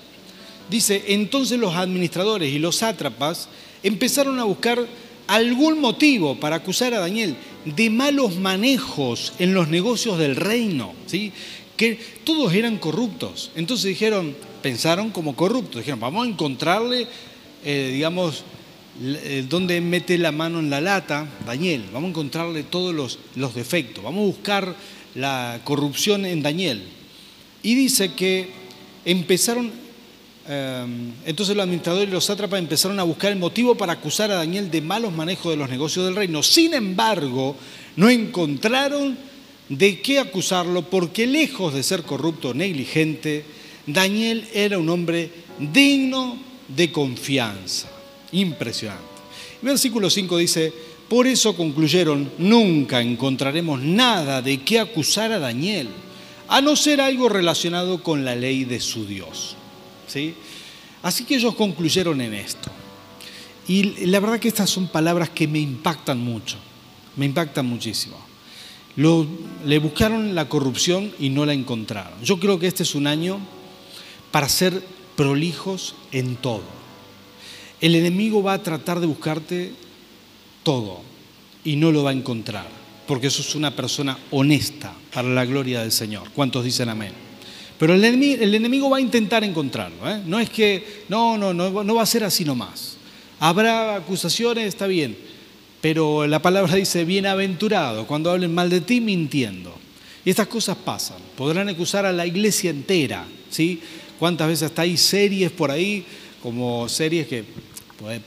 dice, 0.67 1.03
entonces 1.09 1.59
los 1.59 1.75
administradores 1.75 2.51
y 2.51 2.57
los 2.57 2.77
sátrapas 2.77 3.49
empezaron 3.83 4.39
a 4.39 4.45
buscar 4.45 4.83
algún 5.27 5.79
motivo 5.79 6.39
para 6.39 6.55
acusar 6.55 6.95
a 6.95 6.99
Daniel 7.01 7.35
de 7.65 7.91
malos 7.91 8.35
manejos 8.37 9.33
en 9.37 9.53
los 9.53 9.67
negocios 9.67 10.17
del 10.17 10.35
reino, 10.35 10.95
¿sí? 11.05 11.31
que 11.77 11.99
todos 12.23 12.51
eran 12.51 12.79
corruptos. 12.79 13.51
Entonces 13.55 13.85
dijeron, 13.89 14.35
pensaron 14.63 15.11
como 15.11 15.35
corruptos, 15.35 15.81
dijeron, 15.81 15.99
vamos 15.99 16.25
a 16.25 16.29
encontrarle, 16.31 17.05
eh, 17.63 17.91
digamos, 17.93 18.43
donde 19.49 19.81
mete 19.81 20.17
la 20.17 20.31
mano 20.31 20.59
en 20.59 20.69
la 20.69 20.79
lata, 20.79 21.27
Daniel, 21.45 21.85
vamos 21.91 22.07
a 22.07 22.09
encontrarle 22.11 22.63
todos 22.63 22.95
los, 22.95 23.55
defectos, 23.55 24.03
vamos 24.03 24.21
a 24.21 24.25
buscar 24.27 24.75
la 25.15 25.59
corrupción 25.63 26.25
en 26.25 26.41
Daniel. 26.41 26.83
Y 27.61 27.75
dice 27.75 28.13
que 28.13 28.49
empezaron, 29.03 29.71
eh, 30.47 30.85
entonces 31.25 31.55
los 31.55 31.63
administradores 31.63 32.07
y 32.07 32.11
los 32.11 32.25
sátrapas 32.25 32.59
empezaron 32.59 32.99
a 32.99 33.03
buscar 33.03 33.31
el 33.31 33.39
motivo 33.39 33.75
para 33.75 33.93
acusar 33.93 34.31
a 34.31 34.35
Daniel 34.35 34.71
de 34.71 34.81
malos 34.81 35.13
manejos 35.13 35.51
de 35.51 35.57
los 35.57 35.69
negocios 35.69 36.05
del 36.05 36.15
reino. 36.15 36.41
Sin 36.41 36.73
embargo, 36.73 37.55
no 37.97 38.09
encontraron 38.09 39.17
de 39.67 39.99
qué 40.01 40.19
acusarlo 40.19 40.89
porque 40.89 41.27
lejos 41.27 41.73
de 41.73 41.83
ser 41.83 42.03
corrupto 42.03 42.49
o 42.49 42.53
negligente, 42.53 43.43
Daniel 43.87 44.47
era 44.53 44.77
un 44.77 44.89
hombre 44.89 45.31
digno 45.59 46.37
de 46.67 46.91
confianza. 46.91 47.94
Impresionante. 48.35 49.03
Versículo 49.61 50.09
5 50.09 50.37
dice, 50.37 50.73
por 51.07 51.25
eso 51.25 51.55
concluyeron, 51.55 52.31
nunca 52.37 53.01
encontraremos 53.01 53.81
nada 53.81 54.41
de 54.41 54.61
qué 54.61 54.79
acusar 54.79 55.31
a 55.31 55.39
Daniel, 55.39 55.87
a 56.47 56.61
no 56.61 56.75
ser 56.75 56.99
algo 56.99 57.29
relacionado 57.29 58.03
con 58.03 58.25
la 58.25 58.35
ley 58.35 58.65
de 58.65 58.79
su 58.79 59.05
Dios. 59.05 59.55
¿Sí? 60.07 60.35
Así 61.01 61.23
que 61.23 61.35
ellos 61.35 61.55
concluyeron 61.55 62.19
en 62.21 62.33
esto. 62.33 62.69
Y 63.67 64.05
la 64.05 64.19
verdad 64.19 64.39
que 64.39 64.49
estas 64.49 64.69
son 64.69 64.87
palabras 64.87 65.29
que 65.29 65.47
me 65.47 65.59
impactan 65.59 66.19
mucho, 66.19 66.57
me 67.15 67.25
impactan 67.25 67.65
muchísimo. 67.65 68.17
le 68.95 69.79
buscaron 69.79 70.35
la 70.35 70.49
corrupción 70.49 71.11
y 71.19 71.29
no 71.29 71.45
la 71.45 71.53
encontraron. 71.53 72.21
Yo 72.23 72.39
creo 72.39 72.59
que 72.59 72.67
este 72.67 72.83
es 72.83 72.93
un 72.93 73.07
año 73.07 73.39
para 74.31 74.49
ser 74.49 74.83
prolijos 75.15 75.95
en 76.11 76.35
todo. 76.35 76.74
El 77.81 77.95
enemigo 77.95 78.41
va 78.41 78.53
a 78.53 78.63
tratar 78.63 78.99
de 78.99 79.07
buscarte 79.07 79.71
todo 80.63 81.01
y 81.63 81.75
no 81.75 81.91
lo 81.91 82.03
va 82.03 82.11
a 82.11 82.13
encontrar, 82.13 82.67
porque 83.07 83.27
eso 83.27 83.41
es 83.41 83.55
una 83.55 83.75
persona 83.75 84.17
honesta 84.31 84.93
para 85.13 85.29
la 85.29 85.45
gloria 85.45 85.81
del 85.81 85.91
Señor. 85.91 86.29
¿Cuántos 86.33 86.63
dicen 86.63 86.89
amén? 86.89 87.11
Pero 87.77 87.93
el 87.93 88.03
enemigo, 88.03 88.89
va 88.89 88.97
a 88.97 89.01
intentar 89.01 89.43
encontrarlo. 89.43 90.09
¿eh? 90.09 90.21
No 90.25 90.39
es 90.39 90.49
que, 90.49 91.03
no, 91.09 91.37
no, 91.37 91.53
no, 91.53 91.83
no 91.83 91.95
va 91.95 92.03
a 92.03 92.05
ser 92.05 92.23
así 92.23 92.45
nomás. 92.45 92.97
Habrá 93.39 93.97
acusaciones, 93.97 94.65
está 94.65 94.87
bien, 94.87 95.17
pero 95.81 96.25
la 96.25 96.41
palabra 96.41 96.75
dice 96.77 97.03
bienaventurado 97.05 98.07
cuando 98.07 98.31
hablen 98.31 98.53
mal 98.53 98.69
de 98.69 98.81
ti 98.81 99.01
mintiendo. 99.01 99.75
Y 100.23 100.29
estas 100.29 100.47
cosas 100.47 100.77
pasan. 100.77 101.17
Podrán 101.37 101.69
acusar 101.69 102.05
a 102.05 102.11
la 102.11 102.25
iglesia 102.25 102.71
entera, 102.71 103.25
¿sí? 103.49 103.79
¿Cuántas 104.17 104.47
veces 104.47 104.71
hay 104.77 104.97
series 104.97 105.51
por 105.51 105.69
ahí, 105.69 106.03
como 106.45 106.87
series 106.87 107.25
que 107.25 107.43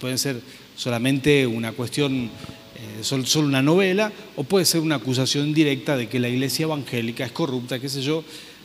pueden 0.01 0.19
ser 0.19 0.41
solamente 0.75 1.47
una 1.47 1.71
cuestión, 1.71 2.25
eh, 2.25 3.05
solo 3.05 3.47
una 3.47 3.63
novela, 3.63 4.13
o 4.35 4.43
puede 4.43 4.65
ser 4.65 4.81
una 4.81 4.97
acusación 4.97 5.55
directa 5.55 5.97
de 5.97 6.09
que 6.09 6.19
la 6.19 6.29
iglesia 6.29 6.65
evangélica 6.65 7.25
es 7.25 7.31
corrupta, 7.31 7.79
qué 7.79 7.89
sé 7.89 8.03
yo, 8.03 8.25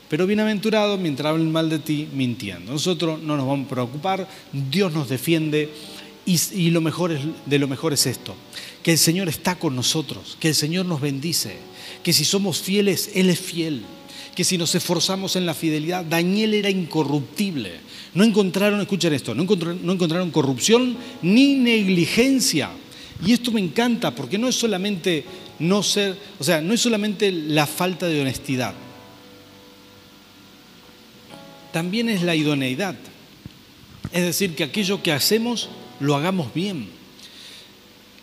pero 0.09 0.25
bienaventurado 0.25 0.97
mientras 0.97 1.29
hablen 1.29 1.51
mal 1.51 1.69
de 1.69 1.77
ti 1.77 2.07
mintiendo. 2.15 2.71
Nosotros 2.71 3.21
no 3.21 3.37
nos 3.37 3.45
vamos 3.45 3.67
a 3.67 3.69
preocupar, 3.69 4.27
Dios 4.71 4.91
nos 4.91 5.07
defiende 5.07 5.69
y, 6.25 6.71
lo 6.71 6.81
mejor 6.81 7.15
de 7.45 7.59
lo 7.59 7.67
mejor 7.67 7.93
es 7.93 8.07
esto, 8.07 8.33
que 8.81 8.93
el 8.93 8.97
Señor 8.97 9.29
está 9.29 9.59
con 9.59 9.75
nosotros, 9.75 10.35
que 10.39 10.47
el 10.47 10.55
Señor 10.55 10.87
nos 10.87 10.99
bendice, 10.99 11.57
que 12.01 12.11
si 12.11 12.25
somos 12.25 12.59
fieles, 12.59 13.11
Él 13.13 13.29
es 13.29 13.39
fiel, 13.39 13.83
que 14.35 14.45
si 14.45 14.57
nos 14.57 14.73
esforzamos 14.73 15.35
en 15.35 15.45
la 15.45 15.53
fidelidad, 15.53 16.03
Daniel 16.03 16.55
era 16.55 16.71
incorruptible. 16.71 17.92
No 18.15 18.23
encontraron, 18.23 18.79
escuchen 18.81 19.13
esto, 19.13 19.33
no 19.33 19.43
encontraron, 19.43 19.79
no 19.83 19.93
encontraron 19.93 20.31
corrupción 20.31 20.95
ni 21.21 21.55
negligencia. 21.55 22.69
Y 23.25 23.33
esto 23.33 23.51
me 23.51 23.59
encanta 23.59 24.13
porque 24.13 24.37
no 24.37 24.47
es 24.47 24.55
solamente 24.55 25.23
no 25.59 25.81
ser, 25.83 26.17
o 26.39 26.43
sea, 26.43 26.61
no 26.61 26.73
es 26.73 26.81
solamente 26.81 27.31
la 27.31 27.65
falta 27.65 28.07
de 28.07 28.21
honestidad, 28.21 28.73
también 31.71 32.09
es 32.09 32.21
la 32.21 32.35
idoneidad. 32.35 32.95
Es 34.11 34.23
decir, 34.23 34.55
que 34.55 34.63
aquello 34.63 35.01
que 35.01 35.11
hacemos 35.11 35.69
lo 35.99 36.15
hagamos 36.15 36.53
bien. 36.53 36.87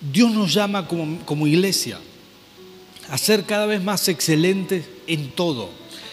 Dios 0.00 0.32
nos 0.32 0.54
llama 0.54 0.86
como, 0.86 1.46
iglesia 1.46 1.98
a 3.10 3.18
ser 3.18 3.44
cada 3.44 3.66
vez 3.66 3.82
más 3.82 4.08
excelentes 4.08 4.86
en 5.06 5.30
todo, 5.30 5.68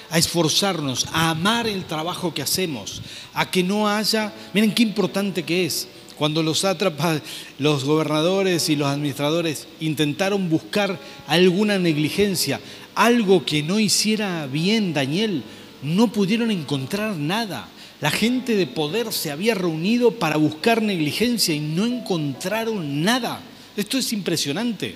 a 0.09 0.17
esforzarnos, 0.17 1.05
a 1.11 1.31
amar 1.31 1.67
el 1.67 1.85
trabajo 1.85 2.33
que 2.33 2.41
hacemos, 2.41 3.01
a 3.33 3.49
que 3.49 3.63
no 3.63 3.89
haya, 3.89 4.33
miren 4.53 4.73
qué 4.73 4.83
importante 4.83 5.43
que 5.43 5.65
es, 5.65 5.87
cuando 6.17 6.41
los 6.41 6.59
sátrapas, 6.59 7.21
los 7.59 7.83
gobernadores 7.83 8.69
y 8.69 8.75
los 8.75 8.87
administradores 8.87 9.67
intentaron 9.79 10.49
buscar 10.49 10.99
alguna 11.27 11.77
negligencia, 11.77 12.59
algo 12.95 13.45
que 13.45 13.61
no 13.61 13.79
hiciera 13.79 14.47
bien 14.47 14.93
Daniel, 14.93 15.43
no 15.83 16.11
pudieron 16.11 16.49
encontrar 16.49 17.15
nada. 17.15 17.69
La 18.01 18.09
gente 18.11 18.55
de 18.55 18.67
poder 18.67 19.13
se 19.13 19.31
había 19.31 19.55
reunido 19.55 20.11
para 20.11 20.37
buscar 20.37 20.81
negligencia 20.81 21.53
y 21.53 21.59
no 21.59 21.85
encontraron 21.85 23.03
nada. 23.03 23.41
Esto 23.75 23.97
es 23.97 24.11
impresionante. 24.13 24.95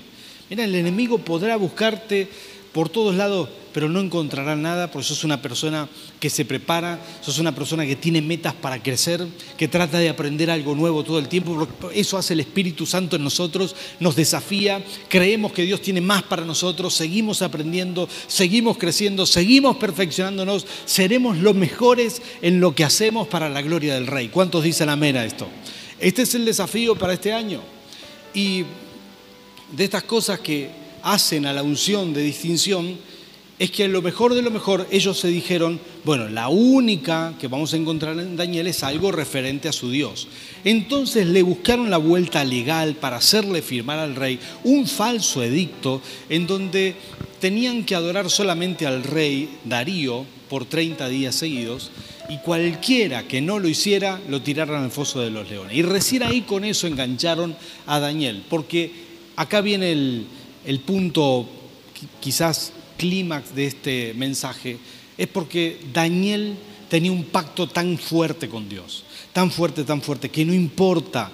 Mira, 0.50 0.65
el 0.65 0.76
enemigo 0.76 1.19
podrá 1.19 1.56
buscarte 1.56 2.30
por 2.73 2.88
todos 2.88 3.15
lados, 3.15 3.49
pero 3.73 3.89
no 3.89 3.99
encontrará 3.99 4.55
nada, 4.55 4.91
porque 4.91 5.07
sos 5.07 5.23
una 5.23 5.41
persona 5.41 5.89
que 6.19 6.29
se 6.29 6.45
prepara, 6.45 6.99
sos 7.21 7.38
una 7.39 7.53
persona 7.53 7.86
que 7.86 7.95
tiene 7.95 8.21
metas 8.21 8.53
para 8.53 8.81
crecer, 8.81 9.25
que 9.57 9.67
trata 9.67 9.97
de 9.97 10.10
aprender 10.10 10.49
algo 10.49 10.75
nuevo 10.75 11.03
todo 11.03 11.19
el 11.19 11.27
tiempo. 11.27 11.67
Eso 11.93 12.17
hace 12.17 12.34
el 12.34 12.39
Espíritu 12.39 12.86
Santo 12.86 13.15
en 13.15 13.23
nosotros, 13.23 13.75
nos 13.99 14.15
desafía, 14.15 14.84
creemos 15.10 15.51
que 15.51 15.63
Dios 15.63 15.81
tiene 15.81 16.01
más 16.01 16.23
para 16.23 16.45
nosotros, 16.45 16.93
seguimos 16.93 17.41
aprendiendo, 17.41 18.07
seguimos 18.27 18.77
creciendo, 18.77 19.25
seguimos 19.25 19.77
perfeccionándonos, 19.77 20.65
seremos 20.86 21.38
los 21.38 21.55
mejores 21.55 22.21
en 22.41 22.60
lo 22.60 22.73
que 22.73 22.86
hacemos 22.86 23.27
para 23.27 23.49
la 23.49 23.62
gloria 23.62 23.95
del 23.95 24.07
Rey. 24.07 24.29
¿Cuántos 24.29 24.63
dicen 24.63 24.89
amén 24.89 25.17
a 25.17 25.25
esto? 25.25 25.47
Este 25.99 26.21
es 26.21 26.36
el 26.36 26.45
desafío 26.45 26.95
para 26.95 27.13
este 27.13 27.34
año. 27.34 27.62
Y 28.34 28.63
de 29.71 29.84
estas 29.84 30.03
cosas 30.03 30.39
que 30.39 30.80
hacen 31.03 31.45
a 31.45 31.53
la 31.53 31.63
unción 31.63 32.13
de 32.13 32.21
distinción 32.21 32.97
es 33.61 33.69
que 33.69 33.87
lo 33.87 34.01
mejor 34.01 34.33
de 34.33 34.41
lo 34.41 34.49
mejor 34.49 34.87
ellos 34.89 35.19
se 35.19 35.27
dijeron, 35.27 35.79
bueno, 36.03 36.27
la 36.27 36.47
única 36.47 37.35
que 37.39 37.47
vamos 37.47 37.71
a 37.71 37.77
encontrar 37.77 38.17
en 38.17 38.35
Daniel 38.35 38.65
es 38.65 38.81
algo 38.81 39.11
referente 39.11 39.69
a 39.69 39.71
su 39.71 39.91
Dios. 39.91 40.27
Entonces 40.63 41.27
le 41.27 41.43
buscaron 41.43 41.91
la 41.91 41.97
vuelta 41.97 42.43
legal 42.43 42.95
para 42.95 43.17
hacerle 43.17 43.61
firmar 43.61 43.99
al 43.99 44.15
rey 44.15 44.39
un 44.63 44.87
falso 44.87 45.43
edicto 45.43 46.01
en 46.27 46.47
donde 46.47 46.95
tenían 47.39 47.83
que 47.83 47.93
adorar 47.93 48.31
solamente 48.31 48.87
al 48.87 49.03
rey 49.03 49.47
Darío 49.63 50.25
por 50.49 50.65
30 50.65 51.07
días 51.07 51.35
seguidos 51.35 51.91
y 52.29 52.39
cualquiera 52.39 53.27
que 53.27 53.41
no 53.41 53.59
lo 53.59 53.67
hiciera 53.67 54.19
lo 54.27 54.41
tiraran 54.41 54.85
al 54.85 54.91
foso 54.91 55.19
de 55.19 55.29
los 55.29 55.47
leones. 55.47 55.77
Y 55.77 55.83
recién 55.83 56.23
ahí 56.23 56.41
con 56.41 56.65
eso 56.65 56.87
engancharon 56.87 57.55
a 57.85 57.99
Daniel, 57.99 58.43
porque 58.49 58.91
acá 59.35 59.61
viene 59.61 59.91
el, 59.91 60.25
el 60.65 60.80
punto 60.80 61.47
quizás 62.19 62.74
clímax 62.97 63.56
de 63.56 63.65
este 63.67 64.13
mensaje, 64.15 64.78
es 65.17 65.28
porque 65.28 65.80
Daniel 65.93 66.56
tenía 66.89 67.12
un 67.12 67.24
pacto 67.24 67.67
tan 67.67 67.97
fuerte 67.97 68.50
con 68.50 68.67
Dios, 68.67 69.04
tan 69.34 69.50
fuerte, 69.52 69.84
tan 69.84 70.02
fuerte, 70.02 70.30
que 70.30 70.45
no 70.45 70.54
importa, 70.54 71.32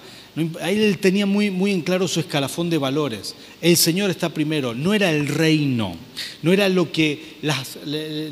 él 0.62 0.98
tenía 0.98 1.26
muy, 1.26 1.50
muy 1.50 1.72
en 1.72 1.82
claro 1.82 2.06
su 2.06 2.20
escalafón 2.20 2.70
de 2.70 2.78
valores. 2.78 3.34
El 3.60 3.76
Señor 3.76 4.08
está 4.08 4.28
primero, 4.28 4.72
no 4.72 4.94
era 4.94 5.10
el 5.10 5.26
reino, 5.26 5.96
no 6.42 6.52
era 6.52 6.68
lo 6.68 6.92
que, 6.92 7.36
las, 7.42 7.78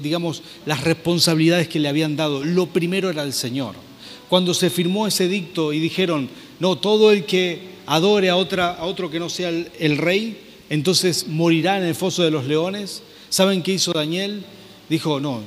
digamos, 0.03 0.43
las 0.67 0.85
responsabilidades 0.85 1.69
que 1.69 1.81
le 1.81 1.89
habían 1.89 2.17
dado, 2.17 2.45
lo 2.45 2.67
primero 2.67 3.11
era 3.11 3.23
el 3.23 3.33
Señor. 3.33 3.75
Cuando 4.29 4.55
se 4.55 4.71
firmó 4.71 5.07
ese 5.07 5.29
dicto 5.29 5.73
y 5.73 5.81
dijeron, 5.81 6.29
no, 6.61 6.79
todo 6.79 7.11
el 7.13 7.25
que 7.25 7.77
adore 7.87 8.31
a, 8.31 8.37
otra, 8.37 8.75
a 8.75 8.85
otro 8.85 9.11
que 9.11 9.21
no 9.21 9.29
sea 9.29 9.49
el 9.49 9.99
rey, 9.99 10.46
entonces 10.71 11.27
morirá 11.29 11.79
en 11.79 11.85
el 11.85 11.95
foso 11.95 12.23
de 12.23 12.31
los 12.31 12.47
leones. 12.47 13.03
¿Saben 13.29 13.63
qué 13.63 13.73
hizo 13.73 13.93
Daniel? 13.93 14.45
Dijo, 14.89 15.21
no, 15.21 15.41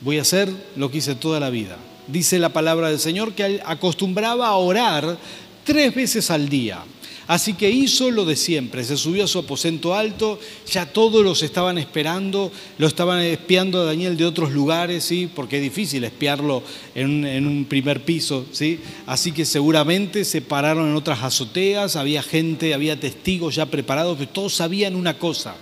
voy 0.00 0.18
a 0.18 0.22
hacer 0.22 0.50
lo 0.76 0.90
que 0.90 0.98
hice 0.98 1.14
toda 1.14 1.40
la 1.40 1.50
vida. 1.50 1.76
Dice 2.06 2.38
la 2.38 2.52
palabra 2.52 2.88
del 2.88 2.98
Señor 2.98 3.32
que 3.32 3.60
acostumbraba 3.64 4.48
a 4.48 4.56
orar 4.56 5.18
tres 5.64 5.94
veces 5.94 6.30
al 6.30 6.48
día. 6.48 6.82
Así 7.28 7.52
que 7.52 7.70
hizo 7.70 8.10
lo 8.10 8.24
de 8.24 8.36
siempre, 8.36 8.82
se 8.84 8.96
subió 8.96 9.24
a 9.24 9.28
su 9.28 9.38
aposento 9.38 9.94
alto, 9.94 10.40
ya 10.66 10.86
todos 10.86 11.22
los 11.22 11.42
estaban 11.42 11.76
esperando, 11.76 12.50
lo 12.78 12.86
estaban 12.86 13.20
espiando 13.20 13.82
a 13.82 13.84
Daniel 13.84 14.16
de 14.16 14.24
otros 14.24 14.50
lugares, 14.50 15.04
¿sí? 15.04 15.28
porque 15.34 15.56
es 15.56 15.62
difícil 15.62 16.04
espiarlo 16.04 16.62
en, 16.94 17.46
un 17.46 17.66
primer 17.66 18.02
piso, 18.02 18.46
¿sí? 18.50 18.80
así 19.04 19.32
que 19.32 19.44
seguramente 19.44 20.24
se 20.24 20.40
pararon 20.40 20.88
en 20.88 20.96
otras 20.96 21.22
azoteas, 21.22 21.96
había 21.96 22.22
gente, 22.22 22.72
había 22.72 22.98
testigos 22.98 23.56
ya 23.56 23.66
preparados, 23.66 24.16
que 24.16 24.26
todos 24.26 24.54
sabían 24.54 24.96
una 24.96 25.18
cosa, 25.18 25.54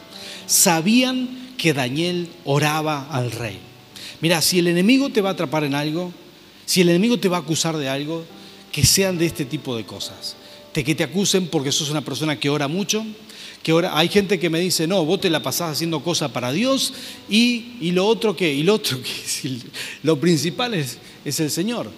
sabían 0.46 1.52
que 1.58 1.74
Daniel 1.74 2.28
oraba 2.44 3.08
al 3.10 3.32
rey. 3.32 3.58
Mira, 4.20 4.40
si 4.40 4.60
el 4.60 4.68
enemigo 4.68 5.10
te 5.10 5.20
va 5.20 5.30
a 5.30 5.32
atrapar 5.32 5.64
en 5.64 5.74
algo, 5.74 6.12
si 6.64 6.82
el 6.82 6.90
enemigo 6.90 7.18
te 7.18 7.28
va 7.28 7.38
a 7.38 7.40
acusar 7.40 7.76
de 7.76 7.88
algo, 7.88 8.24
que 8.70 8.86
sean 8.86 9.18
de 9.18 9.26
este 9.26 9.44
tipo 9.44 9.76
de 9.76 9.84
cosas 9.84 10.36
que 10.84 10.94
te 10.94 11.04
acusen 11.04 11.46
porque 11.48 11.72
sos 11.72 11.90
una 11.90 12.02
persona 12.02 12.38
que 12.38 12.50
ora 12.50 12.68
mucho, 12.68 13.04
que 13.62 13.72
ora, 13.72 13.98
hay 13.98 14.08
gente 14.08 14.38
que 14.38 14.50
me 14.50 14.60
dice, 14.60 14.86
no, 14.86 15.04
vos 15.04 15.20
te 15.20 15.30
la 15.30 15.42
pasás 15.42 15.72
haciendo 15.72 16.00
cosas 16.00 16.30
para 16.30 16.52
Dios 16.52 16.92
y, 17.28 17.90
lo 17.92 18.06
otro 18.06 18.36
que, 18.36 18.52
y 18.52 18.62
lo 18.62 18.74
otro 18.74 18.98
que, 19.02 19.58
lo 20.02 20.20
principal 20.20 20.74
es, 20.74 20.98
el 21.24 21.50
Señor. 21.50 21.90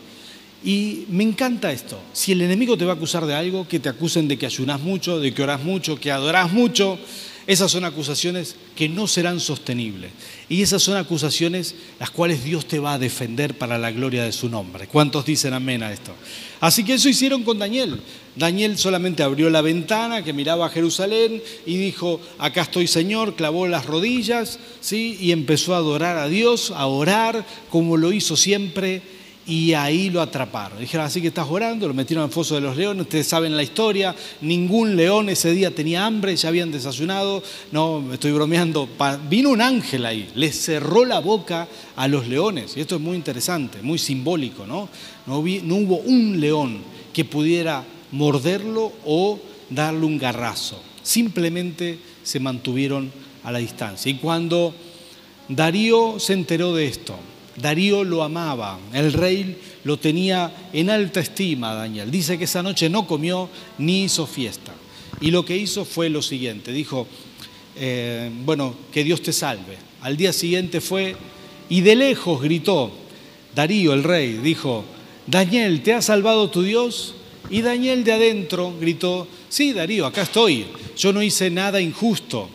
Y 0.65 1.05
me 1.09 1.23
encanta 1.25 1.71
esto. 1.71 2.01
Si 2.13 2.33
el 2.33 2.41
enemigo 2.41 2.77
te 2.77 2.85
va 2.85 2.93
a 2.93 2.97
acusar 2.97 3.27
de 3.27 3.35
algo, 3.35 3.69
que 3.69 3.79
te 3.79 3.89
acusen 3.89 4.27
de 4.29 4.37
que 4.37 4.47
ayunás 4.47 4.81
mucho, 4.81 5.21
de 5.21 5.33
que 5.33 5.43
orás 5.43 5.63
mucho, 5.63 6.01
que 6.01 6.11
adorás 6.11 6.51
mucho, 6.53 6.99
esas 7.49 7.73
son 7.73 7.87
acusaciones 7.87 8.57
que 8.77 8.91
no 8.91 9.07
serán 9.07 9.41
sostenibles. 9.41 10.11
Y 10.51 10.61
esas 10.61 10.83
son 10.83 10.99
acusaciones 10.99 11.75
las 11.99 12.11
cuales 12.11 12.45
Dios 12.45 12.69
te 12.69 12.79
va 12.79 12.93
a 12.93 12.99
defender 12.99 13.57
para 13.57 13.79
la 13.79 13.91
gloria 13.91 14.23
de 14.23 14.33
su 14.33 14.51
nombre. 14.51 14.87
¿Cuántos 14.87 15.25
dicen 15.25 15.55
amén 15.55 15.83
a 15.83 15.91
esto? 15.91 16.13
Así 16.61 16.85
que 16.85 16.93
eso 16.93 17.09
hicieron 17.09 17.45
con 17.45 17.59
Daniel. 17.59 18.03
Daniel 18.37 18.77
solamente 18.77 19.23
abrió 19.23 19.49
la 19.49 19.63
ventana 19.63 20.23
que 20.23 20.35
miraba 20.35 20.67
a 20.67 20.71
Jerusalén 20.71 21.43
y 21.65 21.79
dijo, 21.79 22.21
acá 22.37 22.61
estoy 22.61 22.87
Señor, 22.87 23.35
clavó 23.35 23.67
las 23.67 23.87
rodillas, 23.87 24.59
¿sí? 24.83 25.17
y 25.19 25.33
empezó 25.33 25.75
a 25.75 25.79
adorar 25.79 26.19
a 26.19 26.29
Dios, 26.29 26.71
a 26.71 26.87
orar 26.87 27.47
como 27.71 27.97
lo 27.97 28.13
hizo 28.13 28.37
siempre 28.37 29.01
y 29.49 29.73
ahí 29.73 30.11
lo 30.11 30.21
atraparon. 30.21 30.79
Dijeron, 30.79 31.07
así 31.07 31.23
que 31.23 31.29
estás 31.29 31.47
orando, 31.49 31.89
lo 31.89 31.95
metieron 31.95 32.25
al 32.25 32.31
foso 32.31 32.55
de 32.55 32.61
los 32.61 32.77
leones, 32.77 33.03
ustedes 33.05 33.27
saben 33.27 33.57
la 33.57 33.63
historia, 33.63 34.15
ningún 34.43 34.95
león 34.95 35.31
ese 35.31 35.53
día 35.53 35.75
tenía 35.75 36.05
hambre, 36.05 36.37
ya 36.37 36.51
habían 36.51 36.71
desayunado, 36.71 37.43
no, 37.73 38.13
estoy 38.13 38.33
bromeando, 38.33 38.87
vino 39.29 39.49
un 39.49 39.63
ángel 39.63 40.05
ahí, 40.05 40.29
les 40.35 40.55
cerró 40.55 41.07
la 41.07 41.21
boca 41.21 41.67
a 41.97 42.07
los 42.09 42.29
leones, 42.29 42.77
y 42.77 42.81
esto 42.81 42.97
es 42.97 43.01
muy 43.01 43.17
interesante, 43.17 43.81
muy 43.81 43.99
simbólico, 43.99 44.67
¿no? 44.67 44.91
No, 45.27 45.43
no 45.43 45.77
hubo 45.77 45.97
un 45.97 46.39
león 46.39 46.83
que 47.15 47.25
pudiera 47.25 47.83
morderlo 48.13 48.93
o 49.07 49.41
darle 49.71 50.05
un 50.05 50.19
garrazo, 50.19 50.79
simplemente 51.03 51.99
se 52.23 52.39
mantuvieron 52.39 53.11
a 53.45 53.51
la 53.51 53.61
distancia. 53.61 54.11
Y 54.11 54.17
cuando 54.17 54.75
Darío 55.49 56.21
se 56.21 56.35
enteró 56.35 56.75
de 56.75 56.87
esto, 56.87 57.17
Darío 57.61 58.05
lo 58.05 58.23
amaba, 58.23 58.79
el 58.93 59.13
rey 59.13 59.57
lo 59.85 59.99
tenía 59.99 60.53
en 60.73 60.91
alta 60.91 61.21
estima, 61.21 61.75
Daniel. 61.75 62.11
Dice 62.11 62.39
que 62.39 62.45
esa 62.45 62.63
noche 62.63 62.89
no 62.89 63.07
comió 63.07 63.49
ni 63.79 64.05
hizo 64.05 64.27
fiesta. 64.27 64.75
Y 65.21 65.31
lo 65.31 65.45
que 65.45 65.57
hizo 65.57 65.85
fue 65.85 66.09
lo 66.09 66.23
siguiente, 66.23 66.73
dijo, 66.73 67.07
eh, 67.77 68.31
bueno, 68.45 68.75
que 68.93 69.05
Dios 69.05 69.23
te 69.23 69.33
salve. 69.33 69.77
Al 70.03 70.17
día 70.17 70.33
siguiente 70.33 70.81
fue 70.81 71.17
y 71.69 71.81
de 71.81 71.97
lejos 71.97 72.41
gritó, 72.41 72.91
Darío 73.55 73.93
el 73.93 74.05
rey, 74.05 74.35
dijo, 74.35 74.85
Daniel, 75.27 75.83
¿te 75.83 75.95
ha 75.95 76.03
salvado 76.03 76.51
tu 76.51 76.63
Dios? 76.63 77.15
Y 77.51 77.63
Daniel 77.63 78.05
de 78.05 78.13
adentro 78.13 78.75
gritó, 78.81 79.27
sí, 79.49 79.73
Darío, 79.73 80.07
acá 80.07 80.23
estoy, 80.23 80.67
yo 80.97 81.13
no 81.13 81.23
hice 81.23 81.51
nada 81.51 81.81
injusto. 81.81 82.49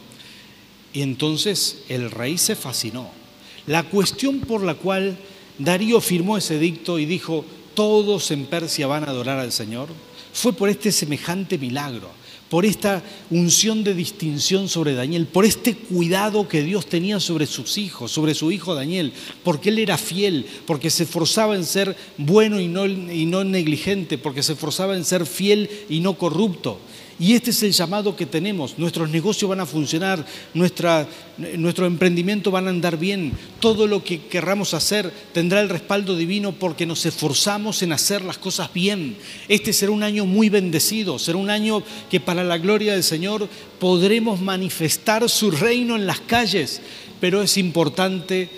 Y 0.94 1.02
entonces 1.02 1.84
el 1.90 2.12
rey 2.12 2.38
se 2.38 2.56
fascinó. 2.56 3.23
La 3.68 3.84
cuestión 3.84 4.40
por 4.40 4.64
la 4.64 4.76
cual 4.76 5.18
Darío 5.58 6.02
firmó 6.02 6.38
ese 6.38 6.60
dicto 6.60 7.00
y 7.00 7.06
dijo, 7.06 7.46
todos 7.74 8.32
en 8.32 8.46
Persia 8.46 8.88
van 8.88 9.04
a 9.04 9.12
adorar 9.12 9.40
al 9.40 9.52
Señor, 9.52 9.90
fue 10.34 10.54
por 10.54 10.70
este 10.70 10.92
semejante 10.92 11.58
milagro 11.58 12.10
por 12.54 12.68
esta 12.68 13.02
unción 13.32 13.84
de 13.84 13.96
distinción 13.96 14.70
sobre 14.70 14.94
Daniel, 14.94 15.26
por 15.26 15.44
este 15.44 15.76
cuidado 15.76 16.48
que 16.48 16.62
Dios 16.62 16.86
tenía 16.86 17.20
sobre 17.20 17.48
sus 17.48 17.80
hijos, 17.80 18.12
sobre 18.12 18.36
su 18.36 18.52
hijo 18.52 18.76
Daniel, 18.76 19.12
porque 19.44 19.70
él 19.70 19.80
era 19.80 19.98
fiel, 19.98 20.46
porque 20.68 20.92
se 20.92 21.02
esforzaba 21.02 21.56
en 21.56 21.66
ser 21.66 21.98
bueno 22.20 22.60
y 22.60 22.68
no, 22.68 22.86
y 22.86 23.26
no 23.26 23.44
negligente, 23.44 24.20
porque 24.20 24.44
se 24.44 24.54
esforzaba 24.54 24.96
en 24.96 25.04
ser 25.04 25.26
fiel 25.26 25.68
y 25.90 26.00
no 26.00 26.14
corrupto. 26.14 26.78
Y 27.20 27.34
este 27.34 27.52
es 27.52 27.62
el 27.64 27.72
llamado 27.72 28.16
que 28.16 28.26
tenemos. 28.26 28.78
Nuestros 28.80 29.10
negocios 29.10 29.48
van 29.48 29.60
a 29.60 29.66
funcionar, 29.66 30.26
nuestra, 30.54 31.08
nuestro 31.58 31.86
emprendimiento 31.86 32.50
van 32.50 32.68
a 32.68 32.72
andar 32.72 32.98
bien. 32.98 33.34
Todo 33.60 33.86
lo 33.86 34.04
que 34.04 34.22
querramos 34.26 34.74
hacer 34.74 35.12
tendrá 35.32 35.62
el 35.62 35.70
respaldo 35.70 36.16
divino 36.16 36.54
porque 36.54 36.86
nos 36.86 37.06
esforzamos 37.06 37.84
en 37.84 37.94
hacer 37.94 38.24
las 38.24 38.38
cosas 38.38 38.74
bien. 38.74 39.16
Este 39.48 39.74
será 39.74 39.92
un 39.92 40.04
año 40.04 40.26
muy 40.26 40.50
bendecido, 40.50 41.20
será 41.20 41.38
un 41.38 41.50
año 41.50 41.84
que 42.10 42.20
para 42.20 42.44
la 42.44 42.58
gloria 42.58 42.94
del 42.94 43.04
Señor 43.04 43.48
podremos 43.80 44.42
manifestar 44.42 45.30
su 45.30 45.52
reino 45.52 45.96
en 45.96 46.08
las 46.08 46.20
calles. 46.20 46.82
Pero 47.22 47.42
es 47.42 47.58
importante 47.58 48.50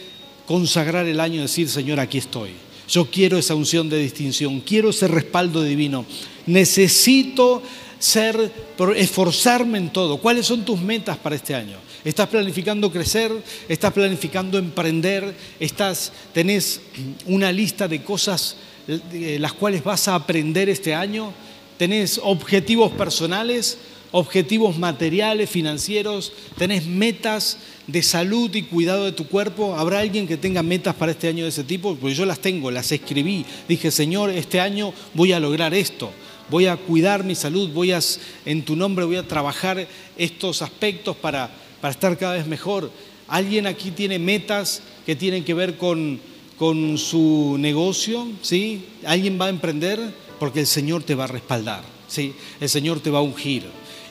consagrar 0.47 1.05
el 1.07 1.19
año 1.19 1.35
y 1.35 1.43
decir, 1.43 1.67
Señor, 1.69 1.99
aquí 1.99 2.19
estoy. 2.19 2.51
Yo 2.87 3.09
quiero 3.09 3.37
esa 3.37 3.55
unción 3.55 3.89
de 3.89 3.97
distinción, 3.97 4.61
quiero 4.61 4.91
ese 4.91 5.07
respaldo 5.07 5.63
divino. 5.63 6.05
Necesito 6.45 7.63
ser, 8.05 8.51
esforzarme 8.95 9.79
en 9.79 9.89
todo. 9.89 10.17
¿Cuáles 10.17 10.45
son 10.45 10.63
tus 10.63 10.79
metas 10.79 11.17
para 11.17 11.35
este 11.35 11.55
año? 11.55 11.77
¿Estás 12.03 12.27
planificando 12.29 12.91
crecer? 12.91 13.31
¿Estás 13.67 13.91
planificando 13.93 14.59
emprender? 14.59 15.35
¿Estás, 15.59 16.11
¿Tenés 16.31 16.81
una 17.25 17.51
lista 17.51 17.87
de 17.87 18.03
cosas 18.03 18.57
eh, 18.87 19.37
las 19.39 19.53
cuales 19.53 19.83
vas 19.83 20.07
a 20.07 20.15
aprender 20.15 20.69
este 20.69 20.93
año? 20.93 21.33
¿Tenés 21.77 22.19
objetivos 22.23 22.91
personales? 22.91 23.77
objetivos 24.11 24.77
materiales, 24.77 25.49
financieros, 25.49 26.31
tenés 26.57 26.85
metas 26.85 27.57
de 27.85 28.01
salud 28.01 28.49
y 28.55 28.61
cuidado 28.61 29.03
de 29.03 29.11
tu 29.11 29.27
cuerpo. 29.27 29.75
¿Habrá 29.75 29.99
alguien 29.99 30.25
que 30.25 30.37
tenga 30.37 30.63
metas 30.63 30.95
para 30.95 31.11
este 31.11 31.27
año 31.27 31.43
de 31.43 31.49
ese 31.49 31.65
tipo? 31.65 31.97
Pues 31.97 32.15
yo 32.15 32.25
las 32.25 32.39
tengo, 32.39 32.71
las 32.71 32.93
escribí. 32.93 33.45
Dije, 33.67 33.91
Señor, 33.91 34.29
este 34.29 34.61
año 34.61 34.93
voy 35.15 35.33
a 35.33 35.39
lograr 35.41 35.73
esto 35.73 36.11
voy 36.49 36.67
a 36.67 36.77
cuidar 36.77 37.23
mi 37.23 37.35
salud, 37.35 37.69
voy 37.69 37.91
a, 37.91 37.99
en 38.45 38.63
tu 38.63 38.75
nombre 38.75 39.05
voy 39.05 39.17
a 39.17 39.27
trabajar 39.27 39.87
estos 40.17 40.61
aspectos 40.61 41.15
para, 41.15 41.49
para 41.81 41.91
estar 41.91 42.17
cada 42.17 42.33
vez 42.33 42.47
mejor. 42.47 42.91
¿Alguien 43.27 43.65
aquí 43.65 43.91
tiene 43.91 44.19
metas 44.19 44.81
que 45.05 45.15
tienen 45.15 45.43
que 45.43 45.53
ver 45.53 45.77
con, 45.77 46.19
con 46.57 46.97
su 46.97 47.57
negocio? 47.59 48.27
¿Sí? 48.41 48.85
¿Alguien 49.05 49.39
va 49.39 49.47
a 49.47 49.49
emprender? 49.49 49.99
Porque 50.39 50.61
el 50.61 50.67
Señor 50.67 51.03
te 51.03 51.15
va 51.15 51.23
a 51.23 51.27
respaldar, 51.27 51.83
¿sí? 52.07 52.33
El 52.59 52.69
Señor 52.69 52.99
te 52.99 53.09
va 53.09 53.19
a 53.19 53.23
ungir. 53.23 53.63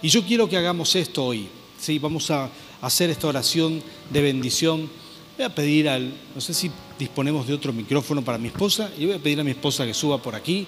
Y 0.03 0.09
yo 0.09 0.25
quiero 0.25 0.49
que 0.49 0.57
hagamos 0.57 0.97
esto 0.97 1.25
hoy, 1.25 1.47
¿sí? 1.79 1.99
Vamos 1.99 2.31
a 2.31 2.51
hacer 2.81 3.11
esta 3.11 3.29
oración 3.29 3.83
de 4.11 4.23
bendición. 4.23 4.90
Voy 5.37 5.47
a 5.47 5.55
pedir 5.55 5.88
al, 5.88 6.12
no 6.35 6.40
sé 6.40 6.55
si 6.55 6.70
disponemos 6.99 7.47
de 7.47 7.55
otro 7.55 7.73
micrófono 7.73 8.23
para 8.23 8.38
mi 8.38 8.49
esposa, 8.49 8.90
y 8.99 9.07
voy 9.07 9.14
a 9.14 9.18
pedir 9.18 9.40
a 9.40 9.44
mi 9.44 9.53
esposa 9.53 9.87
que 9.87 9.94
suba 9.94 10.20
por 10.20 10.35
aquí. 10.35 10.66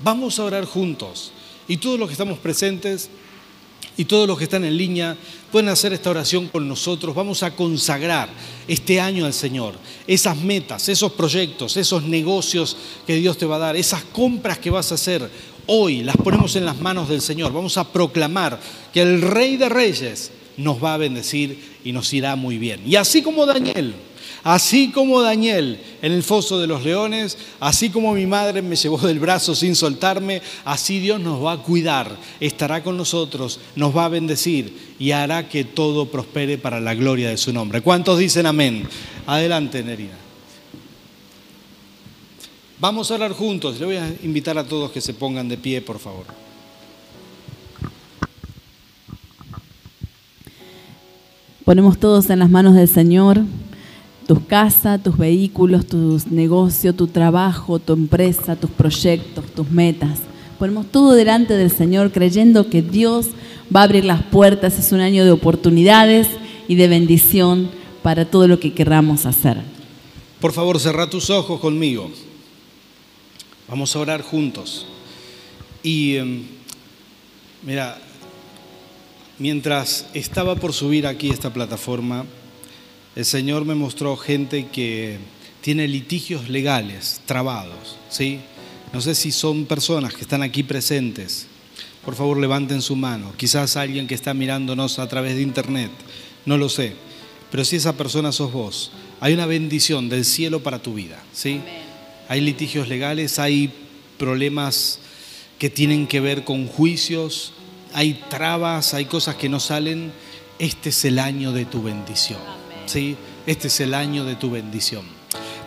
Vamos 0.00 0.38
a 0.38 0.44
orar 0.44 0.64
juntos. 0.64 1.32
Y 1.68 1.78
todos 1.78 1.98
los 1.98 2.08
que 2.08 2.12
estamos 2.12 2.38
presentes 2.38 3.08
y 3.96 4.04
todos 4.04 4.26
los 4.26 4.36
que 4.36 4.44
están 4.44 4.64
en 4.64 4.76
línea 4.76 5.16
pueden 5.52 5.68
hacer 5.68 5.92
esta 5.92 6.10
oración 6.10 6.48
con 6.48 6.66
nosotros. 6.66 7.14
Vamos 7.14 7.42
a 7.42 7.54
consagrar 7.54 8.28
este 8.66 9.00
año 9.00 9.24
al 9.24 9.32
Señor. 9.32 9.74
Esas 10.06 10.36
metas, 10.36 10.88
esos 10.88 11.12
proyectos, 11.12 11.76
esos 11.76 12.02
negocios 12.02 12.76
que 13.06 13.16
Dios 13.16 13.38
te 13.38 13.46
va 13.46 13.56
a 13.56 13.60
dar, 13.60 13.76
esas 13.76 14.02
compras 14.04 14.58
que 14.58 14.70
vas 14.70 14.90
a 14.90 14.96
hacer 14.96 15.30
hoy, 15.66 16.02
las 16.02 16.16
ponemos 16.16 16.56
en 16.56 16.66
las 16.66 16.80
manos 16.80 17.08
del 17.08 17.20
Señor. 17.20 17.52
Vamos 17.52 17.78
a 17.78 17.90
proclamar 17.92 18.60
que 18.92 19.02
el 19.02 19.22
Rey 19.22 19.56
de 19.56 19.68
Reyes 19.68 20.32
nos 20.56 20.82
va 20.82 20.94
a 20.94 20.98
bendecir 20.98 21.78
y 21.84 21.92
nos 21.92 22.12
irá 22.12 22.36
muy 22.36 22.58
bien. 22.58 22.82
Y 22.84 22.96
así 22.96 23.22
como 23.22 23.46
Daniel 23.46 23.94
Así 24.44 24.90
como 24.92 25.22
Daniel 25.22 25.80
en 26.02 26.12
el 26.12 26.22
foso 26.22 26.60
de 26.60 26.66
los 26.66 26.84
leones, 26.84 27.38
así 27.60 27.88
como 27.88 28.12
mi 28.12 28.26
madre 28.26 28.60
me 28.60 28.76
llevó 28.76 28.98
del 28.98 29.18
brazo 29.18 29.54
sin 29.54 29.74
soltarme, 29.74 30.42
así 30.66 31.00
Dios 31.00 31.18
nos 31.18 31.42
va 31.42 31.52
a 31.52 31.62
cuidar, 31.62 32.14
estará 32.40 32.82
con 32.82 32.98
nosotros, 32.98 33.58
nos 33.74 33.96
va 33.96 34.04
a 34.04 34.10
bendecir 34.10 34.94
y 34.98 35.12
hará 35.12 35.48
que 35.48 35.64
todo 35.64 36.10
prospere 36.10 36.58
para 36.58 36.78
la 36.78 36.94
gloria 36.94 37.30
de 37.30 37.38
su 37.38 37.54
nombre. 37.54 37.80
¿Cuántos 37.80 38.18
dicen 38.18 38.44
amén? 38.44 38.86
Adelante, 39.26 39.82
Nerina. 39.82 40.18
Vamos 42.80 43.10
a 43.10 43.14
orar 43.14 43.32
juntos. 43.32 43.80
Le 43.80 43.86
voy 43.86 43.96
a 43.96 44.14
invitar 44.22 44.58
a 44.58 44.64
todos 44.64 44.90
que 44.90 45.00
se 45.00 45.14
pongan 45.14 45.48
de 45.48 45.56
pie, 45.56 45.80
por 45.80 45.98
favor. 45.98 46.26
Ponemos 51.64 51.98
todos 51.98 52.28
en 52.28 52.40
las 52.40 52.50
manos 52.50 52.74
del 52.74 52.88
Señor 52.88 53.42
tu 54.26 54.46
casa, 54.46 54.98
tus 54.98 55.16
vehículos, 55.16 55.86
tus 55.86 56.26
negocios, 56.26 56.96
tu 56.96 57.06
trabajo, 57.06 57.78
tu 57.78 57.92
empresa, 57.92 58.56
tus 58.56 58.70
proyectos, 58.70 59.44
tus 59.54 59.70
metas. 59.70 60.20
Ponemos 60.58 60.86
todo 60.86 61.12
delante 61.12 61.54
del 61.54 61.70
Señor 61.70 62.12
creyendo 62.12 62.70
que 62.70 62.82
Dios 62.82 63.28
va 63.74 63.80
a 63.80 63.84
abrir 63.84 64.04
las 64.04 64.22
puertas. 64.22 64.78
Es 64.78 64.92
un 64.92 65.00
año 65.00 65.24
de 65.24 65.30
oportunidades 65.30 66.28
y 66.68 66.76
de 66.76 66.88
bendición 66.88 67.70
para 68.02 68.24
todo 68.24 68.48
lo 68.48 68.60
que 68.60 68.72
querramos 68.72 69.26
hacer. 69.26 69.58
Por 70.40 70.52
favor, 70.52 70.78
cerra 70.78 71.08
tus 71.08 71.30
ojos 71.30 71.60
conmigo. 71.60 72.10
Vamos 73.68 73.94
a 73.94 73.98
orar 73.98 74.22
juntos. 74.22 74.86
Y 75.82 76.16
em, 76.16 76.42
mira, 77.62 77.98
mientras 79.38 80.06
estaba 80.14 80.54
por 80.56 80.72
subir 80.72 81.06
aquí 81.06 81.30
esta 81.30 81.52
plataforma, 81.52 82.24
el 83.16 83.24
Señor 83.24 83.64
me 83.64 83.74
mostró 83.74 84.16
gente 84.16 84.68
que 84.68 85.18
tiene 85.60 85.86
litigios 85.86 86.48
legales 86.48 87.20
trabados, 87.26 87.96
¿sí? 88.10 88.40
No 88.92 89.00
sé 89.00 89.14
si 89.14 89.32
son 89.32 89.66
personas 89.66 90.14
que 90.14 90.22
están 90.22 90.42
aquí 90.42 90.62
presentes. 90.62 91.46
Por 92.04 92.14
favor, 92.14 92.38
levanten 92.38 92.82
su 92.82 92.96
mano. 92.96 93.32
Quizás 93.36 93.76
alguien 93.76 94.06
que 94.06 94.14
está 94.14 94.34
mirándonos 94.34 94.98
a 94.98 95.08
través 95.08 95.36
de 95.36 95.42
internet, 95.42 95.90
no 96.44 96.58
lo 96.58 96.68
sé. 96.68 96.94
Pero 97.50 97.64
si 97.64 97.76
esa 97.76 97.96
persona 97.96 98.32
sos 98.32 98.52
vos, 98.52 98.92
hay 99.20 99.32
una 99.32 99.46
bendición 99.46 100.08
del 100.08 100.24
cielo 100.24 100.62
para 100.62 100.80
tu 100.80 100.94
vida, 100.94 101.22
¿sí? 101.32 101.60
Hay 102.28 102.40
litigios 102.40 102.88
legales, 102.88 103.38
hay 103.38 103.72
problemas 104.18 104.98
que 105.58 105.70
tienen 105.70 106.06
que 106.06 106.20
ver 106.20 106.44
con 106.44 106.66
juicios, 106.66 107.52
hay 107.92 108.20
trabas, 108.28 108.92
hay 108.92 109.04
cosas 109.04 109.36
que 109.36 109.48
no 109.48 109.60
salen. 109.60 110.12
Este 110.58 110.88
es 110.90 111.04
el 111.04 111.18
año 111.18 111.52
de 111.52 111.64
tu 111.64 111.82
bendición. 111.82 112.63
¿Sí? 112.86 113.16
Este 113.46 113.68
es 113.68 113.80
el 113.80 113.94
año 113.94 114.24
de 114.24 114.36
tu 114.36 114.50
bendición. 114.50 115.04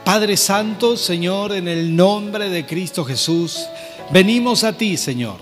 Padre 0.03 0.37
Santo, 0.37 0.95
Señor, 0.95 1.51
en 1.51 1.67
el 1.67 1.93
nombre 1.93 2.49
de 2.49 2.65
Cristo 2.65 3.03
Jesús, 3.03 3.65
venimos 4.09 4.63
a 4.63 4.71
ti, 4.71 4.95
Señor, 4.95 5.35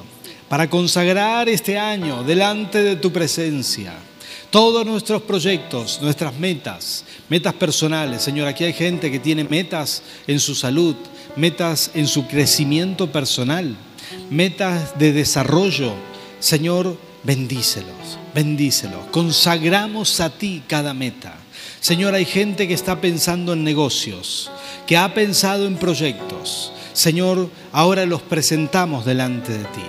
para 0.50 0.70
consagrar 0.70 1.48
este 1.50 1.78
año 1.78 2.24
delante 2.24 2.82
de 2.82 2.96
tu 2.96 3.12
presencia. 3.12 3.94
Todos 4.50 4.86
nuestros 4.86 5.22
proyectos, 5.22 6.00
nuestras 6.02 6.34
metas, 6.36 7.06
metas 7.30 7.54
personales. 7.54 8.24
Señor, 8.24 8.48
aquí 8.48 8.64
hay 8.64 8.74
gente 8.74 9.12
que 9.12 9.20
tiene 9.20 9.44
metas 9.44 10.02
en 10.28 10.40
su 10.40 10.56
salud, 10.56 10.96
metas 11.36 11.92
en 11.94 12.08
su 12.08 12.26
crecimiento 12.26 13.12
personal, 13.12 13.76
metas 14.30 14.98
de 14.98 15.12
desarrollo. 15.12 15.94
Señor, 16.40 16.98
bendícelos, 17.24 18.18
bendícelos. 18.34 19.06
Consagramos 19.12 20.20
a 20.22 20.30
ti 20.32 20.64
cada 20.68 20.94
meta. 20.94 21.38
Señor, 21.80 22.14
hay 22.16 22.26
gente 22.26 22.68
que 22.68 22.74
está 22.74 23.00
pensando 23.00 23.54
en 23.54 23.64
negocios, 23.64 24.52
que 24.88 24.98
ha 24.98 25.14
pensado 25.14 25.68
en 25.68 25.78
proyectos. 25.78 26.72
Señor, 26.94 27.50
ahora 27.72 28.06
los 28.06 28.22
presentamos 28.22 29.06
delante 29.06 29.52
de 29.52 29.64
ti. 29.66 29.86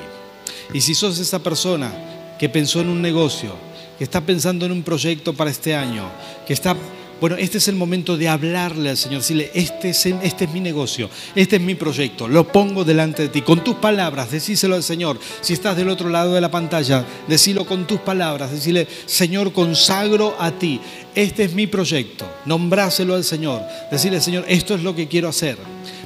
Y 0.75 0.81
si 0.81 0.95
sos 0.95 1.19
esa 1.19 1.39
persona 1.39 1.93
que 2.39 2.49
pensó 2.49 2.81
en 2.81 2.89
un 2.89 3.01
negocio, 3.01 3.55
que 3.99 4.05
está 4.05 4.21
pensando 4.21 4.67
en 4.67 4.73
un 4.73 4.83
proyecto 4.83 5.33
para 5.33 5.51
este 5.51 5.75
año, 5.75 6.05
que 6.47 6.53
está 6.53 6.77
Bueno, 7.19 7.37
este 7.37 7.57
es 7.57 7.69
el 7.69 7.77
momento 7.77 8.19
de 8.19 8.29
hablarle 8.29 8.91
al 8.91 8.97
Señor, 8.99 9.21
decirle, 9.21 9.51
este 9.55 9.89
es, 9.91 10.05
este 10.05 10.45
es 10.45 10.51
mi 10.51 10.61
negocio, 10.61 11.09
este 11.35 11.57
es 11.57 11.63
mi 11.63 11.75
proyecto, 11.75 12.29
lo 12.29 12.47
pongo 12.47 12.85
delante 12.85 13.23
de 13.23 13.29
ti. 13.31 13.41
Con 13.41 13.65
tus 13.65 13.77
palabras, 13.77 14.31
decíselo 14.31 14.75
al 14.75 14.83
Señor. 14.83 15.19
Si 15.41 15.55
estás 15.55 15.79
del 15.79 15.89
otro 15.89 16.11
lado 16.11 16.35
de 16.35 16.43
la 16.43 16.51
pantalla, 16.51 17.07
decílo 17.27 17.65
con 17.65 17.87
tus 17.87 18.01
palabras, 18.01 18.51
decirle, 18.51 18.87
Señor, 19.07 19.55
consagro 19.55 20.37
a 20.39 20.51
ti. 20.51 20.79
Este 21.15 21.45
es 21.45 21.55
mi 21.55 21.67
proyecto, 21.67 22.27
nombráselo 22.45 23.15
al 23.15 23.25
Señor. 23.25 23.63
Decirle, 23.91 24.21
Señor, 24.21 24.45
esto 24.47 24.75
es 24.75 24.83
lo 24.83 24.95
que 24.95 25.09
quiero 25.09 25.29
hacer. 25.29 25.57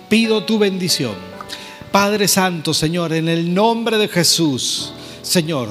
Pido 0.08 0.44
tu 0.44 0.60
bendición. 0.60 1.14
Padre 1.90 2.28
Santo, 2.28 2.72
Señor, 2.72 3.12
en 3.12 3.28
el 3.28 3.52
nombre 3.52 3.98
de 3.98 4.06
Jesús, 4.06 4.92
Señor, 5.22 5.70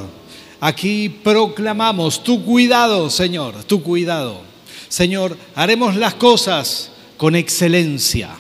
aquí 0.60 1.08
proclamamos 1.08 2.26
tu 2.26 2.44
cuidado, 2.44 3.10
Señor, 3.10 3.64
tu 3.64 3.82
cuidado 3.82 4.49
Señor, 4.90 5.38
haremos 5.56 5.96
las 5.96 6.16
cosas 6.16 6.90
con 7.16 7.36
excelencia. 7.36 8.32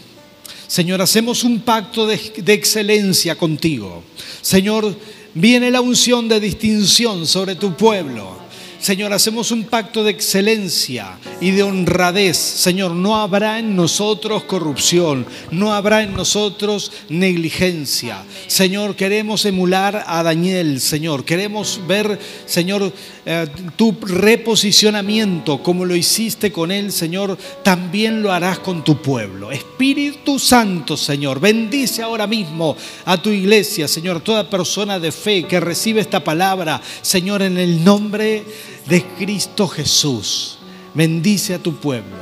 Señor, 0.67 1.01
hacemos 1.01 1.43
un 1.43 1.61
pacto 1.61 2.05
de, 2.05 2.15
excelencia 2.47 3.35
contigo. 3.35 4.03
Señor, 4.41 4.95
viene 5.33 5.71
la 5.71 5.81
unción 5.81 6.27
de 6.27 6.39
distinción 6.39 7.25
sobre 7.25 7.55
tu 7.55 7.75
pueblo. 7.75 8.38
Señor, 8.79 9.11
hacemos 9.11 9.51
un 9.51 9.65
pacto 9.65 10.05
de 10.05 10.11
excelencia 10.11 11.17
y 11.41 11.51
de 11.51 11.63
honradez. 11.63 12.37
Señor, 12.37 12.91
no 12.91 13.17
habrá 13.17 13.59
en 13.59 13.75
nosotros 13.75 14.45
corrupción, 14.45 15.25
no 15.51 15.73
habrá 15.73 16.01
en 16.01 16.13
nosotros 16.13 16.91
negligencia. 17.09 18.23
Señor, 18.47 18.95
queremos 18.95 19.43
emular 19.45 20.05
a 20.07 20.23
Daniel, 20.23 20.79
Señor. 20.79 21.25
Queremos 21.25 21.81
ver, 21.87 22.17
Señor, 22.45 22.93
eh, 23.25 23.47
tu 23.75 23.97
reposicionamiento 24.01 25.61
como 25.61 25.83
lo 25.83 25.95
hiciste 25.95 26.51
con 26.51 26.71
él, 26.71 26.93
Señor, 26.93 27.37
también 27.63 28.21
lo 28.21 28.31
harás 28.31 28.59
con 28.59 28.83
tu 28.85 29.01
pueblo. 29.01 29.51
Espíritu 29.51 30.39
Santo, 30.39 30.95
Señor, 30.95 31.41
bendice 31.41 32.01
ahora 32.01 32.27
mismo 32.27 32.77
a 33.05 33.21
tu 33.21 33.29
iglesia, 33.29 33.89
Señor, 33.89 34.21
toda 34.21 34.49
persona 34.49 34.99
de 34.99 35.11
fe 35.11 35.43
que 35.43 35.59
recibe 35.59 35.99
esta 35.99 36.23
palabra, 36.23 36.81
Señor, 37.01 37.41
en 37.41 37.57
el 37.57 37.83
nombre 37.83 38.45
de 38.87 39.03
Cristo 39.17 39.67
Jesús. 39.67 40.57
Bendice 40.93 41.53
a 41.53 41.59
tu 41.59 41.75
pueblo. 41.75 42.17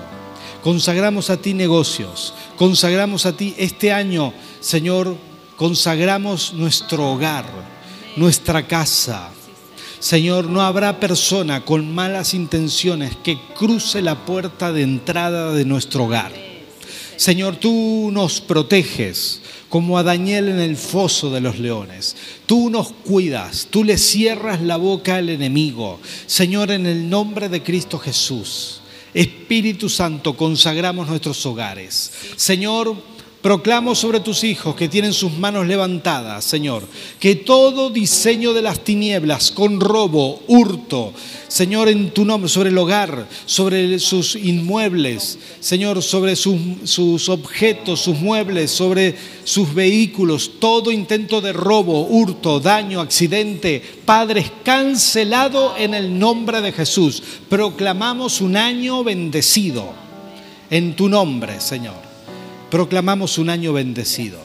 Consagramos 0.64 1.30
a 1.30 1.38
ti 1.38 1.54
negocios. 1.54 2.34
Consagramos 2.58 3.26
a 3.26 3.36
ti 3.36 3.56
este 3.58 3.92
año, 3.92 4.34
Señor, 4.60 5.16
consagramos 5.56 6.54
nuestro 6.54 7.12
hogar, 7.12 7.46
nuestra 8.16 8.68
casa. 8.68 9.30
Señor, 10.00 10.46
no 10.46 10.62
habrá 10.62 11.00
persona 11.00 11.66
con 11.66 11.94
malas 11.94 12.34
intenciones 12.34 13.16
que 13.16 13.40
cruce 13.58 14.02
la 14.02 14.26
puerta 14.26 14.72
de 14.72 14.84
entrada 14.84 15.54
de 15.54 15.66
nuestro 15.66 16.06
hogar. 16.06 16.47
Señor, 17.18 17.58
tú 17.58 18.10
nos 18.14 18.40
proteges 18.42 19.42
como 19.70 19.98
a 19.98 20.04
Daniel 20.04 20.50
en 20.50 20.60
el 20.60 20.78
foso 20.78 21.32
de 21.32 21.42
los 21.42 21.60
leones. 21.60 22.16
Tú 22.46 22.70
nos 22.70 22.92
cuidas, 22.92 23.68
tú 23.70 23.84
le 23.84 23.98
cierras 23.98 24.62
la 24.62 24.78
boca 24.78 25.18
al 25.18 25.30
enemigo. 25.30 26.00
Señor, 26.28 26.72
en 26.72 26.86
el 26.86 27.10
nombre 27.10 27.50
de 27.50 27.64
Cristo 27.64 27.98
Jesús, 27.98 28.82
Espíritu 29.14 29.90
Santo, 29.90 30.38
consagramos 30.38 31.08
nuestros 31.08 31.44
hogares. 31.46 32.12
Señor, 32.36 32.96
Proclamo 33.42 33.94
sobre 33.94 34.20
tus 34.20 34.44
hijos 34.44 34.76
que 34.76 34.90
tienen 34.90 35.14
sus 35.14 35.32
manos 35.32 35.68
levantadas, 35.68 36.44
Señor, 36.44 36.84
que 37.20 37.36
todo 37.36 37.92
diseño 37.92 38.52
de 38.52 38.64
las 38.64 38.84
tinieblas 38.84 39.52
con 39.52 39.80
robo, 39.80 40.42
hurto, 40.48 41.14
Señor, 41.48 41.88
en 41.88 42.10
tu 42.10 42.26
nombre, 42.26 42.50
sobre 42.50 42.70
el 42.70 42.78
hogar, 42.80 43.28
sobre 43.46 44.00
sus 44.00 44.36
inmuebles, 44.36 45.38
Señor, 45.60 46.02
sobre 46.02 46.36
sus, 46.36 46.58
sus 46.86 47.30
objetos, 47.30 48.02
sus 48.02 48.18
muebles, 48.18 48.72
sobre 48.72 49.16
sus 49.44 49.72
vehículos, 49.72 50.54
todo 50.60 50.92
intento 50.92 51.40
de 51.40 51.54
robo, 51.54 52.08
hurto, 52.08 52.60
daño, 52.60 53.02
accidente, 53.02 53.84
Padre, 54.04 54.42
es 54.42 54.52
cancelado 54.64 55.76
en 55.78 55.94
el 55.94 56.18
nombre 56.18 56.60
de 56.62 56.72
Jesús. 56.72 57.22
Proclamamos 57.48 58.42
un 58.42 58.58
año 58.58 59.04
bendecido 59.04 59.94
en 60.72 60.96
tu 60.96 61.08
nombre, 61.08 61.62
Señor 61.62 62.07
proclamamos 62.70 63.38
un 63.38 63.50
año 63.50 63.74
bendecido. 63.74 64.40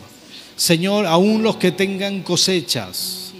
Señor, 0.56 1.06
aún 1.06 1.42
los 1.42 1.56
que 1.56 1.72
tengan 1.72 2.22
cosechas, 2.22 3.32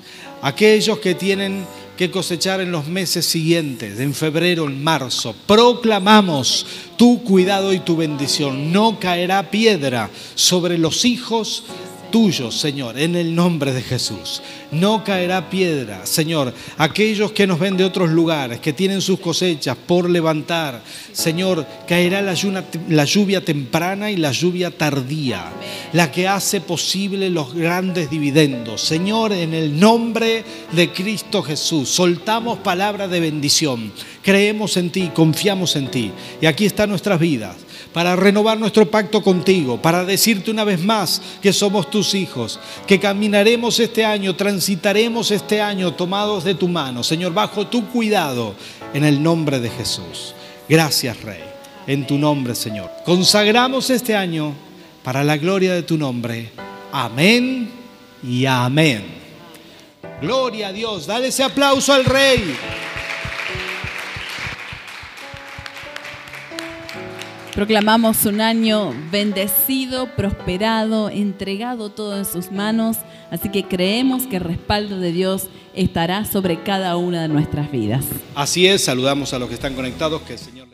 aquellos 0.43 0.99
que 0.99 1.15
tienen 1.15 1.65
que 1.97 2.11
cosechar 2.11 2.61
en 2.61 2.73
los 2.73 2.87
meses 2.87 3.27
siguientes, 3.27 4.01
en 4.01 4.15
febrero, 4.15 4.67
en 4.67 4.83
marzo, 4.83 5.37
proclamamos 5.47 6.67
tu 6.97 7.23
cuidado 7.23 7.73
y 7.73 7.81
tu 7.81 7.97
bendición. 7.97 8.73
No 8.73 8.99
caerá 8.99 9.51
piedra 9.51 10.11
sobre 10.35 10.79
los 10.79 11.05
hijos 11.05 11.65
tuyos, 12.13 12.57
Señor, 12.61 12.97
en 12.97 13.17
el 13.17 13.35
nombre 13.35 13.73
de 13.73 13.83
Jesús 13.83 14.41
no 14.71 15.05
caerá 15.05 15.51
piedra. 15.51 16.07
Señor, 16.07 16.53
aquellos 16.79 17.33
que 17.33 17.47
nos 17.47 17.59
ven 17.59 17.77
de 17.77 17.85
otros 17.85 18.11
lugares, 18.11 18.61
que 18.61 18.73
tienen 18.73 19.01
sus 19.01 19.21
cosechas 19.21 19.77
por 19.77 20.09
levantar, 20.09 20.83
Señor, 21.13 21.67
caerá 21.87 22.23
la 22.23 22.35
lluvia, 22.35 22.65
la 22.89 23.05
lluvia 23.05 23.45
temprana 23.45 24.11
y 24.11 24.17
la 24.17 24.33
lluvia 24.33 24.71
tardía, 24.71 25.53
la 25.93 26.11
que 26.11 26.29
hace 26.29 26.61
posible 26.61 27.31
los 27.31 27.55
grandes 27.55 28.11
dividendos. 28.11 28.81
Señor, 28.81 29.33
en 29.33 29.55
el 29.55 29.79
nombre 29.79 30.45
de 30.73 30.91
Cristo 30.91 31.43
Jesús, 31.43 31.89
soltamos 31.89 32.59
palabras 32.59 33.11
de 33.11 33.21
bendición. 33.21 33.93
Creemos 34.23 34.77
en 34.77 34.91
ti, 34.91 35.11
confiamos 35.15 35.77
en 35.77 35.91
ti. 35.91 36.13
Y 36.41 36.47
aquí 36.47 36.65
están 36.67 36.91
nuestras 36.91 37.19
vidas 37.19 37.57
para 37.93 38.17
renovar 38.17 38.59
nuestro 38.59 38.91
pacto 38.91 39.23
contigo, 39.23 39.81
para 39.81 40.05
decirte 40.05 40.51
una 40.51 40.65
vez 40.65 40.81
más 40.81 41.21
que 41.41 41.53
somos 41.53 41.91
tus 41.91 42.15
hijos, 42.15 42.59
que 42.87 43.01
caminaremos 43.01 43.79
este 43.81 44.05
año, 44.05 44.37
transitaremos 44.37 45.31
este 45.31 45.61
año 45.61 45.95
tomados 45.95 46.45
de 46.45 46.55
tu 46.55 46.69
mano, 46.69 47.03
Señor, 47.03 47.33
bajo 47.33 47.67
tu 47.67 47.87
cuidado, 47.89 48.55
en 48.95 49.05
el 49.05 49.23
nombre 49.23 49.61
de 49.61 49.71
Jesús. 49.71 50.35
Gracias, 50.69 51.21
Rey, 51.23 51.43
en 51.87 52.07
tu 52.07 52.19
nombre, 52.19 52.55
Señor. 52.55 52.91
Consagramos 53.05 53.91
este 53.91 54.15
año 54.15 54.55
para 55.03 55.25
la 55.25 55.37
gloria 55.37 55.75
de 55.75 55.83
tu 55.83 55.97
nombre. 55.97 56.51
Amén 56.93 57.71
y 58.23 58.47
amén. 58.47 59.05
Gloria 60.21 60.69
a 60.69 60.73
Dios. 60.73 61.07
Dale 61.07 61.29
ese 61.29 61.43
aplauso 61.43 61.93
al 61.93 62.05
Rey. 62.05 62.57
Proclamamos 67.55 68.25
un 68.25 68.41
año 68.41 68.95
bendecido, 69.11 70.17
prosperado, 70.17 71.11
entregado 71.11 71.91
todo 71.91 72.17
en 72.17 72.25
sus 72.25 72.51
manos, 72.51 72.97
así 73.31 73.51
que 73.51 73.65
creemos 73.65 74.27
que 74.27 74.37
el 74.37 74.45
respaldo 74.45 74.99
de 74.99 75.13
Dios 75.13 75.49
estará 75.75 76.25
sobre 76.25 76.63
cada 76.63 76.97
una 76.97 77.21
de 77.21 77.29
nuestras 77.29 77.71
vidas. 77.71 78.07
Así 78.35 78.67
es, 78.67 78.85
saludamos 78.85 79.35
a 79.35 79.39
los 79.39 79.49
que 79.49 79.55
están 79.55 79.75
conectados, 79.75 80.23
que 80.23 80.33
el 80.33 80.39
Señor 80.39 80.72